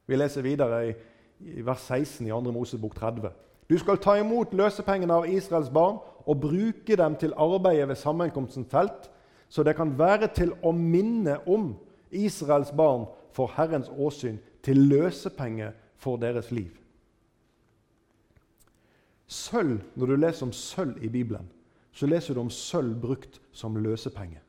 Vi 0.09 0.17
leser 0.17 0.41
videre 0.41 0.89
i 0.89 0.93
i 1.39 1.61
vers 1.65 1.79
16 1.87 2.27
i 2.27 2.29
2. 2.29 2.51
Mosebok 2.51 2.95
30. 2.95 3.29
Du 3.69 3.77
skal 3.77 3.99
ta 4.01 4.17
imot 4.19 4.53
løsepengene 4.53 5.13
av 5.21 5.27
Israels 5.29 5.69
barn 5.71 5.99
og 6.25 6.41
bruke 6.41 6.97
dem 6.97 7.15
til 7.15 7.33
arbeidet 7.37 7.87
ved 7.87 7.95
sammenkomstens 7.95 8.67
felt, 8.71 9.09
så 9.49 9.63
det 9.63 9.75
kan 9.75 9.95
være 9.97 10.29
til 10.33 10.53
å 10.63 10.71
minne 10.71 11.39
om 11.49 11.73
Israels 12.12 12.71
barn 12.75 13.07
for 13.33 13.51
Herrens 13.55 13.89
åsyn, 13.89 14.39
til 14.63 14.81
løsepenge 14.89 15.71
for 15.97 16.19
deres 16.19 16.51
liv. 16.51 16.73
Sølv, 19.27 19.81
Når 19.95 20.05
du 20.05 20.15
leser 20.15 20.45
om 20.45 20.51
sølv 20.51 21.03
i 21.03 21.09
Bibelen, 21.09 21.49
så 21.91 22.05
leser 22.05 22.33
du 22.33 22.39
om 22.39 22.49
sølv 22.49 22.95
brukt 23.01 23.39
som 23.51 23.77
løsepenge. 23.77 24.41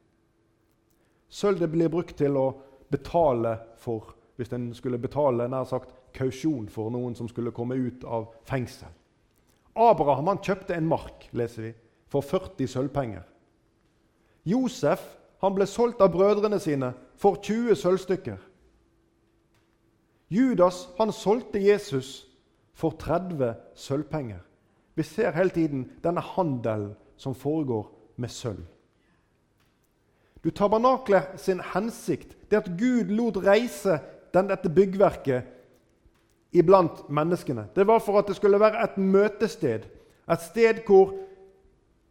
Sølv 1.28 1.60
det 1.60 1.70
blir 1.70 1.88
brukt 1.88 2.16
til 2.18 2.36
å 2.36 2.46
betale 2.90 3.58
for 3.78 4.14
hvis 4.36 4.52
en 4.56 4.70
skulle 4.74 4.98
betale 4.98 5.48
nær 5.48 5.66
sagt 5.68 5.92
kausjon 6.16 6.68
for 6.72 6.90
noen 6.90 7.14
som 7.14 7.28
skulle 7.28 7.52
komme 7.54 7.76
ut 7.76 8.04
av 8.04 8.30
fengsel. 8.48 8.88
Abraham 9.76 10.32
han 10.32 10.42
kjøpte 10.42 10.74
en 10.74 10.88
mark 10.88 11.28
leser 11.36 11.68
vi, 11.68 11.74
for 12.10 12.24
40 12.26 12.66
sølvpenger. 12.66 13.22
Josef 14.44 15.02
han 15.40 15.54
ble 15.56 15.66
solgt 15.68 16.00
av 16.04 16.12
brødrene 16.12 16.60
sine 16.60 16.92
for 17.20 17.40
20 17.42 17.76
sølvstykker. 17.76 18.38
Judas 20.30 20.84
han 20.98 21.12
solgte 21.12 21.60
Jesus 21.62 22.26
for 22.76 22.94
30 22.98 23.54
sølvpenger. 23.74 24.40
Vi 24.94 25.02
ser 25.02 25.32
hele 25.32 25.50
tiden 25.50 25.86
denne 26.04 26.20
handelen 26.20 26.92
som 27.16 27.34
foregår 27.34 27.88
med 28.16 28.28
sølv. 28.28 28.64
Du 30.44 30.50
Tabernaklet 30.50 31.36
sin 31.40 31.60
hensikt 31.74 32.36
det 32.50 32.62
at 32.62 32.70
Gud 32.78 33.12
lot 33.12 33.36
reise 33.44 33.98
dette 34.32 34.70
byggverket 34.72 35.42
iblant 36.52 37.08
menneskene. 37.10 37.66
Det 37.76 37.86
var 37.86 37.98
for 37.98 38.18
at 38.18 38.28
det 38.28 38.36
skulle 38.36 38.60
være 38.60 38.84
et 38.84 38.96
møtested. 38.98 39.84
Et 40.30 40.42
sted 40.42 40.80
hvor 40.86 41.12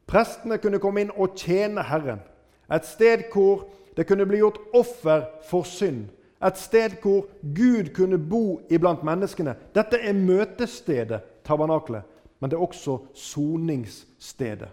prestene 0.10 0.58
kunne 0.62 0.82
komme 0.82 1.06
inn 1.06 1.14
og 1.16 1.38
tjene 1.38 1.84
Herren. 1.86 2.24
Et 2.70 2.86
sted 2.86 3.28
hvor 3.34 3.68
det 3.98 4.08
kunne 4.10 4.28
bli 4.30 4.42
gjort 4.42 4.60
offer 4.78 5.28
for 5.50 5.68
synd. 5.68 6.08
Et 6.46 6.58
sted 6.58 6.96
hvor 7.04 7.28
Gud 7.42 7.92
kunne 7.96 8.18
bo 8.18 8.62
iblant 8.72 9.04
menneskene. 9.04 9.56
Dette 9.76 10.00
er 10.00 10.16
møtestedet 10.16 11.22
tabernaklet, 11.46 12.06
men 12.40 12.50
det 12.50 12.58
er 12.58 12.64
også 12.64 13.00
soningsstedet. 13.14 14.70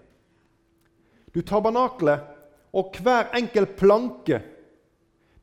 Du, 1.35 1.42
tabernaklet 1.42 2.20
og 2.72 2.94
hver 3.03 3.33
enkelt 3.37 3.77
planke 3.77 4.40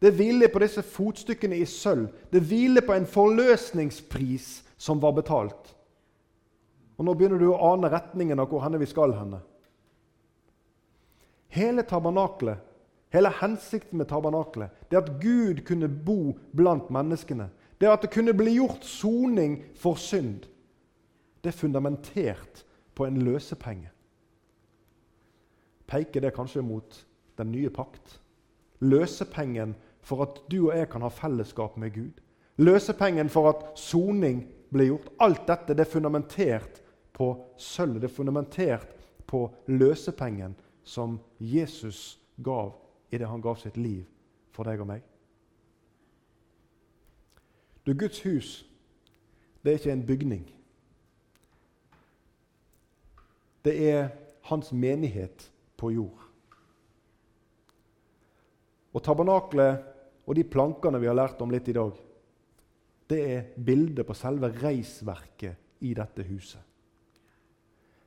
det 0.04 0.12
hviler 0.18 0.50
på 0.52 0.60
disse 0.60 0.82
fotstykkene 0.84 1.58
i 1.64 1.66
sølv. 1.70 2.10
Det 2.34 2.42
hviler 2.44 2.84
på 2.84 2.96
en 2.96 3.06
forløsningspris 3.08 4.48
som 4.78 5.00
var 5.02 5.14
betalt. 5.16 5.70
Og 6.98 7.06
Nå 7.08 7.14
begynner 7.16 7.40
du 7.40 7.48
å 7.54 7.60
ane 7.72 7.92
retningen 7.92 8.40
av 8.40 8.50
hvor 8.52 8.66
henne 8.66 8.82
vi 8.82 8.90
skal 8.90 9.16
henne. 9.16 9.40
Hele 11.54 11.84
tabernaklet, 11.86 12.58
hele 13.14 13.30
hensikten 13.42 14.00
med 14.02 14.10
tabernaklet, 14.10 14.72
det 14.90 14.98
at 14.98 15.12
Gud 15.22 15.62
kunne 15.68 15.88
bo 15.88 16.34
blant 16.56 16.90
menneskene, 16.90 17.50
det 17.78 17.92
at 17.92 18.02
det 18.02 18.10
kunne 18.14 18.34
bli 18.34 18.56
gjort 18.56 18.86
soning 18.86 19.60
for 19.78 20.00
synd, 20.02 20.48
det 21.44 21.52
er 21.52 21.60
fundamentert 21.60 22.64
på 22.96 23.06
en 23.06 23.20
løsepenge. 23.22 23.92
Peker 25.86 26.24
det 26.24 26.34
kanskje 26.34 26.64
mot 26.66 27.06
den 27.38 27.52
nye 27.52 27.70
pakt? 27.70 28.20
Løsepengen 28.80 29.76
for 30.02 30.24
at 30.26 30.42
du 30.50 30.72
og 30.72 30.78
jeg 30.78 30.90
kan 30.90 31.06
ha 31.06 31.12
fellesskap 31.14 31.78
med 31.78 31.94
Gud. 31.94 32.22
Løsepengen 32.58 33.30
for 33.30 33.50
at 33.52 33.66
soning 33.80 34.46
blir 34.74 34.94
gjort. 34.94 35.12
Alt 35.20 35.46
dette 35.48 35.76
det 35.76 35.86
er 35.86 35.92
fundamentert 35.92 36.82
på 37.14 37.30
sølvet. 37.58 38.02
Det 38.02 38.10
er 38.10 38.16
fundamentert 38.16 38.96
på 39.28 39.46
løsepengen 39.68 40.56
som 40.84 41.20
Jesus 41.40 42.20
gav 42.38 42.74
idet 43.12 43.30
han 43.30 43.42
gav 43.42 43.56
sitt 43.62 43.78
liv 43.78 44.04
for 44.54 44.68
deg 44.68 44.82
og 44.82 44.90
meg. 44.90 45.04
Du, 47.84 47.94
Guds 47.94 48.22
hus 48.24 48.64
det 49.64 49.72
er 49.72 49.80
ikke 49.80 49.94
en 49.96 50.06
bygning. 50.08 50.44
Det 53.64 53.76
er 53.90 54.10
hans 54.50 54.74
menighet 54.76 55.46
på 55.80 55.94
jord. 55.96 56.20
Og 58.94 59.04
tabernaklet 59.04 59.86
og 60.28 60.36
de 60.36 60.44
plankene 60.44 61.00
vi 61.00 61.08
har 61.08 61.16
lært 61.16 61.40
om 61.44 61.52
litt 61.52 61.68
i 61.72 61.76
dag, 61.76 61.96
det 63.08 63.22
er 63.24 63.48
bildet 63.56 64.08
på 64.08 64.16
selve 64.16 64.52
reisverket 64.52 65.84
i 65.84 65.94
dette 65.96 66.26
huset. 66.28 66.62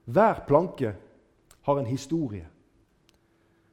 Hver 0.06 0.44
planke 0.46 0.92
har 1.66 1.80
en 1.80 1.88
historie. 1.88 2.46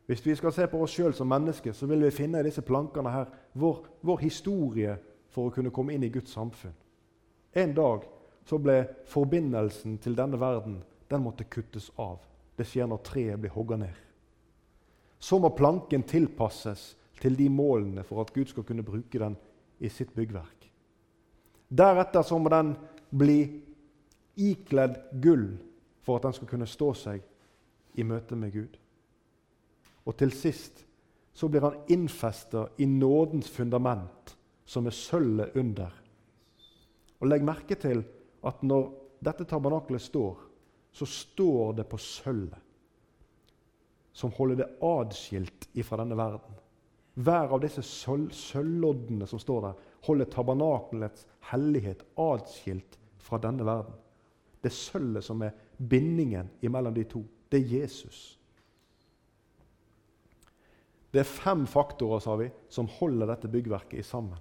Hvis 0.05 0.25
vi 0.25 0.35
skal 0.35 0.51
se 0.51 0.67
på 0.67 0.81
oss 0.83 0.95
sjøl 0.97 1.13
som 1.15 1.29
mennesker, 1.31 1.71
så 1.71 1.87
vil 1.87 2.03
vi 2.03 2.11
finne 2.11 2.41
i 2.41 2.47
disse 2.47 2.63
plankene 2.65 3.11
her 3.11 3.29
vår, 3.53 3.85
vår, 4.03 4.19
historie 4.25 4.97
for 5.31 5.47
å 5.47 5.53
kunne 5.53 5.71
komme 5.71 5.95
inn 5.95 6.03
i 6.03 6.11
Guds 6.11 6.33
samfunn. 6.35 6.75
En 7.55 7.75
dag 7.75 8.03
så 8.45 8.59
ble 8.59 8.81
forbindelsen 9.07 9.97
til 10.03 10.17
denne 10.17 10.39
verden 10.39 10.81
den 11.09 11.23
måtte 11.23 11.47
kuttes 11.47 11.87
av. 12.01 12.19
Det 12.57 12.67
skjer 12.67 12.89
når 12.89 13.03
treet 13.07 13.39
blir 13.39 13.53
hogga 13.55 13.79
ned. 13.79 13.95
Så 15.23 15.39
må 15.39 15.53
planken 15.55 16.03
tilpasses 16.03 16.93
til 17.21 17.37
de 17.39 17.47
målene 17.49 18.03
for 18.03 18.21
at 18.21 18.33
Gud 18.35 18.51
skal 18.51 18.67
kunne 18.67 18.83
bruke 18.83 19.19
den 19.19 19.37
i 19.79 19.89
sitt 19.89 20.11
byggverk. 20.15 20.67
Deretter 21.71 22.25
så 22.27 22.37
må 22.37 22.51
den 22.51 22.75
bli 23.09 23.39
ikledd 24.35 24.99
gull 25.23 25.53
for 26.03 26.17
at 26.17 26.27
den 26.27 26.35
skal 26.35 26.49
kunne 26.51 26.67
stå 26.67 26.91
seg 26.97 27.23
i 27.95 28.03
møte 28.03 28.35
med 28.35 28.51
Gud. 28.51 28.82
Og 30.05 30.17
til 30.19 30.33
sist 30.35 30.83
så 31.33 31.49
blir 31.49 31.65
han 31.65 31.79
innfesta 31.89 32.67
i 32.77 32.85
nådens 32.85 33.49
fundament, 33.49 34.35
som 34.65 34.87
er 34.87 34.95
sølvet 34.95 35.55
under. 35.57 35.93
Og 37.19 37.29
Legg 37.29 37.45
merke 37.45 37.75
til 37.79 38.03
at 38.43 38.63
når 38.63 38.89
dette 39.23 39.47
tabernaklet 39.47 40.01
står, 40.03 40.37
så 40.93 41.05
står 41.09 41.73
det 41.79 41.87
på 41.89 41.97
sølvet, 41.97 42.59
som 44.13 44.33
holder 44.37 44.59
det 44.59 44.69
adskilt 44.85 45.69
ifra 45.73 45.97
denne 46.03 46.17
verden. 46.19 46.59
Hver 47.13 47.53
av 47.53 47.61
disse 47.61 47.81
sølvloddene 47.85 49.25
som 49.29 49.41
står 49.41 49.65
der, 49.65 49.81
holder 50.05 50.29
tabernakelets 50.29 51.25
hellighet 51.49 52.03
adskilt 52.19 52.97
fra 53.21 53.39
denne 53.41 53.65
verden. 53.65 53.95
Det 54.63 54.71
sølvet 54.73 55.25
som 55.25 55.41
er 55.45 55.55
bindingen 55.77 56.49
mellom 56.61 56.93
de 56.93 57.03
to. 57.09 57.23
Det 57.49 57.61
er 57.61 57.81
Jesus. 57.81 58.37
Det 61.13 61.21
er 61.21 61.29
fem 61.29 61.67
faktorer 61.69 62.23
sa 62.23 62.35
vi, 62.39 62.49
som 62.73 62.89
holder 62.89 63.29
dette 63.29 63.51
byggverket 63.51 63.99
i 64.01 64.05
sammen. 64.05 64.39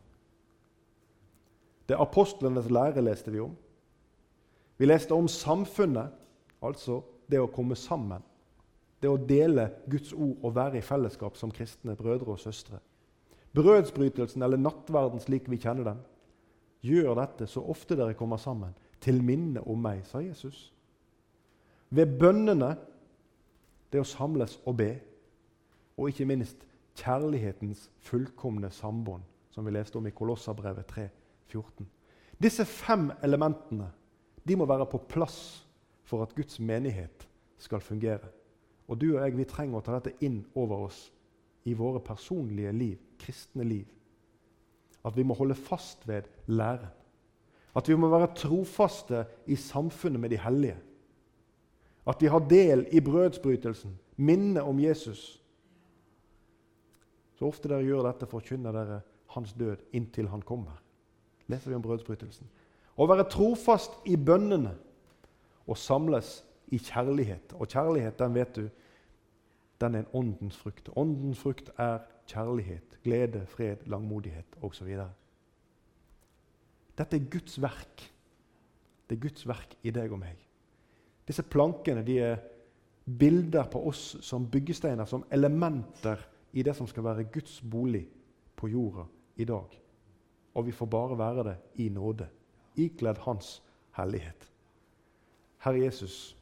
Det 1.84 1.98
er 1.98 2.00
apostlenes 2.00 2.70
lære 2.72 3.04
leste 3.04 3.32
vi 3.34 3.42
om. 3.44 3.52
Vi 4.80 4.88
leste 4.88 5.12
om 5.12 5.28
samfunnet, 5.28 6.14
altså 6.64 7.02
det 7.28 7.42
å 7.42 7.50
komme 7.52 7.76
sammen. 7.76 8.22
Det 9.02 9.10
å 9.10 9.20
dele 9.20 9.68
Guds 9.90 10.14
ord 10.14 10.40
og 10.40 10.54
være 10.56 10.80
i 10.80 10.86
fellesskap 10.86 11.36
som 11.36 11.52
kristne 11.52 11.96
brødre 11.98 12.32
og 12.32 12.40
søstre. 12.40 12.80
Brødsbrytelsen, 13.52 14.42
eller 14.42 14.56
nattverden 14.56 15.20
slik 15.20 15.50
vi 15.52 15.60
kjenner 15.60 15.90
den, 15.90 16.00
gjør 16.82 17.18
dette 17.18 17.46
så 17.50 17.60
ofte 17.68 17.98
dere 17.98 18.16
kommer 18.16 18.40
sammen, 18.40 18.72
til 19.02 19.20
minne 19.20 19.60
om 19.68 19.80
meg, 19.82 20.06
sa 20.08 20.22
Jesus. 20.22 20.70
Ved 21.92 22.14
bønnene, 22.18 22.76
det 23.92 24.00
å 24.00 24.08
samles 24.08 24.56
og 24.64 24.78
be, 24.78 24.92
og 25.96 26.08
ikke 26.08 26.26
minst 26.28 26.66
kjærlighetens 26.98 27.90
fullkomne 28.04 28.70
sambånd, 28.70 29.22
som 29.50 29.66
vi 29.66 29.74
leste 29.74 29.96
om 29.96 30.06
i 30.06 30.14
Kolossabrevet 30.14 30.86
3, 30.86 31.08
14. 31.48 31.88
Disse 32.42 32.64
fem 32.64 33.10
elementene 33.22 33.90
de 34.48 34.56
må 34.56 34.66
være 34.66 34.88
på 34.90 34.98
plass 35.08 35.66
for 36.08 36.24
at 36.24 36.34
Guds 36.34 36.60
menighet 36.60 37.28
skal 37.58 37.80
fungere. 37.80 38.30
Og 38.88 39.00
du 39.00 39.12
og 39.14 39.22
jeg 39.22 39.36
vi 39.38 39.48
trenger 39.48 39.78
å 39.78 39.84
ta 39.84 39.98
dette 39.98 40.16
inn 40.26 40.42
over 40.58 40.88
oss 40.88 41.04
i 41.64 41.74
våre 41.78 42.02
personlige 42.02 42.72
liv, 42.74 42.96
kristne 43.18 43.64
liv. 43.64 43.86
At 45.06 45.16
vi 45.16 45.24
må 45.26 45.34
holde 45.38 45.54
fast 45.54 46.06
ved 46.08 46.26
læren. 46.46 46.90
At 47.74 47.88
vi 47.88 47.96
må 47.96 48.10
være 48.12 48.34
trofaste 48.36 49.24
i 49.46 49.56
samfunnet 49.56 50.20
med 50.20 50.34
de 50.34 50.40
hellige. 50.42 50.76
At 52.06 52.20
vi 52.20 52.28
har 52.28 52.42
del 52.50 52.84
i 52.92 53.00
brødsbrytelsen, 53.00 53.94
minnet 54.16 54.62
om 54.62 54.80
Jesus. 54.80 55.41
Så 57.42 57.48
ofte 57.50 57.66
dere 57.66 57.82
gjør 57.82 58.04
dette, 58.06 58.26
forkynner 58.30 58.70
dere 58.70 59.00
hans 59.34 59.50
død 59.58 59.80
inntil 59.98 60.28
han 60.30 60.44
kommer. 60.46 60.76
Leser 61.50 61.72
vi 61.72 61.74
om 61.74 61.82
brødsbrytelsen. 61.82 62.46
Å 62.94 63.06
være 63.10 63.24
trofast 63.32 63.96
i 64.06 64.14
bønnene 64.14 64.76
og 65.66 65.80
samles 65.80 66.44
i 66.70 66.78
kjærlighet. 66.78 67.56
Og 67.58 67.66
kjærlighet, 67.66 68.14
den 68.20 68.38
vet 68.38 68.54
du, 68.54 68.68
den 69.82 69.98
er 69.98 70.04
en 70.04 70.14
åndens 70.22 70.60
frukt. 70.62 70.92
Åndens 70.94 71.42
frukt 71.42 71.74
er 71.82 72.04
kjærlighet, 72.30 73.00
glede, 73.02 73.42
fred, 73.50 73.82
langmodighet 73.90 74.54
osv. 74.62 74.94
Dette 76.94 77.18
er 77.18 77.30
Guds 77.32 77.58
verk. 77.58 78.08
Det 79.10 79.18
er 79.18 79.24
Guds 79.26 79.48
verk 79.50 79.74
i 79.82 79.90
deg 79.90 80.14
og 80.14 80.22
meg. 80.22 80.38
Disse 81.26 81.42
plankene 81.42 82.06
de 82.06 82.22
er 82.22 82.38
bilder 83.02 83.66
på 83.66 83.82
oss 83.90 84.12
som 84.22 84.46
byggesteiner, 84.46 85.10
som 85.10 85.26
elementer 85.34 86.28
i 86.52 86.62
det 86.62 86.74
som 86.76 86.86
skal 86.86 87.04
være 87.04 87.28
Guds 87.32 87.60
bolig 87.62 88.04
på 88.56 88.68
jorda 88.68 89.06
i 89.36 89.44
dag. 89.48 89.78
Og 90.54 90.66
vi 90.66 90.72
får 90.72 90.86
bare 90.86 91.18
være 91.18 91.44
det 91.48 91.56
i 91.80 91.88
nåde, 91.88 92.28
ikledd 92.76 93.22
Hans 93.24 93.62
hellighet. 93.96 94.48
Herre 95.64 95.84
Jesus, 95.84 96.36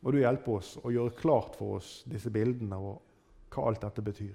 må 0.00 0.10
du 0.10 0.18
hjelpe 0.18 0.56
oss 0.58 0.76
å 0.82 0.90
gjøre 0.90 1.14
klart 1.18 1.56
for 1.58 1.78
oss 1.78 2.00
disse 2.08 2.30
bildene 2.32 2.78
og 2.78 3.02
hva 3.52 3.68
alt 3.68 3.84
dette 3.84 4.02
betyr. 4.04 4.34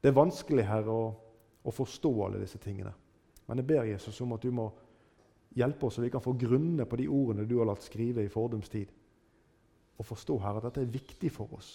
Det 0.00 0.08
er 0.08 0.16
vanskelig, 0.16 0.64
Herre, 0.64 0.94
å, 0.94 1.10
å 1.62 1.74
forstå 1.74 2.12
alle 2.24 2.40
disse 2.40 2.60
tingene. 2.62 2.92
Men 3.46 3.60
jeg 3.60 3.68
ber 3.68 3.88
Jesus 3.88 4.20
om 4.24 4.32
at 4.36 4.44
du 4.46 4.52
må 4.54 4.68
hjelpe 5.58 5.88
oss, 5.88 5.98
så 5.98 6.04
vi 6.04 6.12
kan 6.12 6.22
få 6.22 6.36
grunne 6.38 6.86
på 6.86 6.98
de 7.00 7.08
ordene 7.10 7.48
du 7.48 7.58
har 7.58 7.68
latt 7.68 7.84
skrive 7.84 8.24
i 8.24 8.32
fordums 8.32 8.70
tid. 8.72 8.92
Og 9.98 10.06
forstå, 10.06 10.38
Herre, 10.40 10.62
at 10.62 10.70
dette 10.70 10.86
er 10.86 10.94
viktig 10.94 11.32
for 11.34 11.52
oss. 11.58 11.74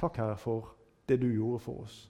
Takk, 0.00 0.18
Herre, 0.20 0.36
for 0.40 0.74
det 1.10 1.20
du 1.20 1.28
gjorde 1.32 1.62
for 1.64 1.84
oss. 1.84 2.00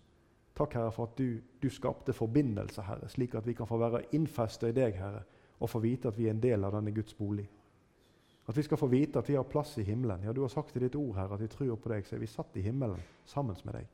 Takk, 0.57 0.75
Herre, 0.77 0.93
for 0.93 1.09
at 1.09 1.17
du, 1.19 1.41
du 1.63 1.71
skapte 1.73 2.13
forbindelse, 2.13 2.83
Herre, 2.85 3.09
slik 3.09 3.35
at 3.39 3.47
vi 3.49 3.55
kan 3.57 3.69
få 3.69 3.79
være 3.81 4.03
innfesta 4.17 4.69
i 4.69 4.77
deg, 4.77 4.99
Herre, 5.01 5.23
og 5.61 5.71
få 5.71 5.81
vite 5.81 6.09
at 6.09 6.19
vi 6.19 6.29
er 6.29 6.35
en 6.35 6.43
del 6.43 6.65
av 6.65 6.75
denne 6.77 6.93
Guds 6.93 7.15
bolig. 7.17 7.47
At 8.49 8.57
vi 8.57 8.65
skal 8.67 8.81
få 8.81 8.89
vite 8.91 9.21
at 9.21 9.29
vi 9.29 9.37
har 9.39 9.47
plass 9.47 9.77
i 9.79 9.87
himmelen. 9.87 10.25
Ja, 10.25 10.33
Du 10.33 10.41
har 10.41 10.49
sagt 10.49 10.77
i 10.77 10.81
ditt 10.81 10.97
ord 10.97 11.17
Herre, 11.17 11.35
at 11.35 11.41
vi 11.41 11.49
tror 11.49 11.77
på 11.77 11.93
deg, 11.93 12.07
så 12.07 12.17
er 12.17 12.21
vi 12.21 12.27
satt 12.27 12.57
i 12.57 12.65
himmelen 12.65 13.01
sammen 13.25 13.57
med 13.65 13.75
deg. 13.75 13.87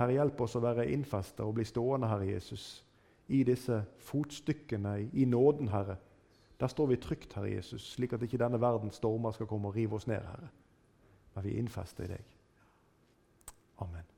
Herre, 0.00 0.16
hjelp 0.16 0.40
oss 0.40 0.56
å 0.56 0.64
være 0.64 0.88
innfesta 0.90 1.44
og 1.44 1.54
bli 1.58 1.64
stående, 1.64 2.08
Herre 2.08 2.26
Jesus, 2.26 2.84
i 3.28 3.44
disse 3.44 3.82
fotstykkene 3.98 4.96
i 5.12 5.24
nåden, 5.24 5.68
Herre. 5.68 5.96
Der 6.60 6.66
står 6.66 6.86
vi 6.86 6.96
trygt, 6.96 7.32
Herre 7.36 7.52
Jesus, 7.52 7.92
slik 7.94 8.12
at 8.12 8.22
ikke 8.22 8.40
denne 8.40 8.60
verdens 8.60 8.98
stormer 9.00 9.32
skal 9.36 9.46
komme 9.46 9.68
og 9.68 9.76
rive 9.76 9.96
oss 9.96 10.08
ned, 10.10 10.24
Herre. 10.26 10.50
Men 11.34 11.44
vi 11.44 11.54
er 11.54 11.62
innfesta 11.62 12.04
i 12.04 12.10
deg. 12.10 12.39
Amen. 13.80 14.09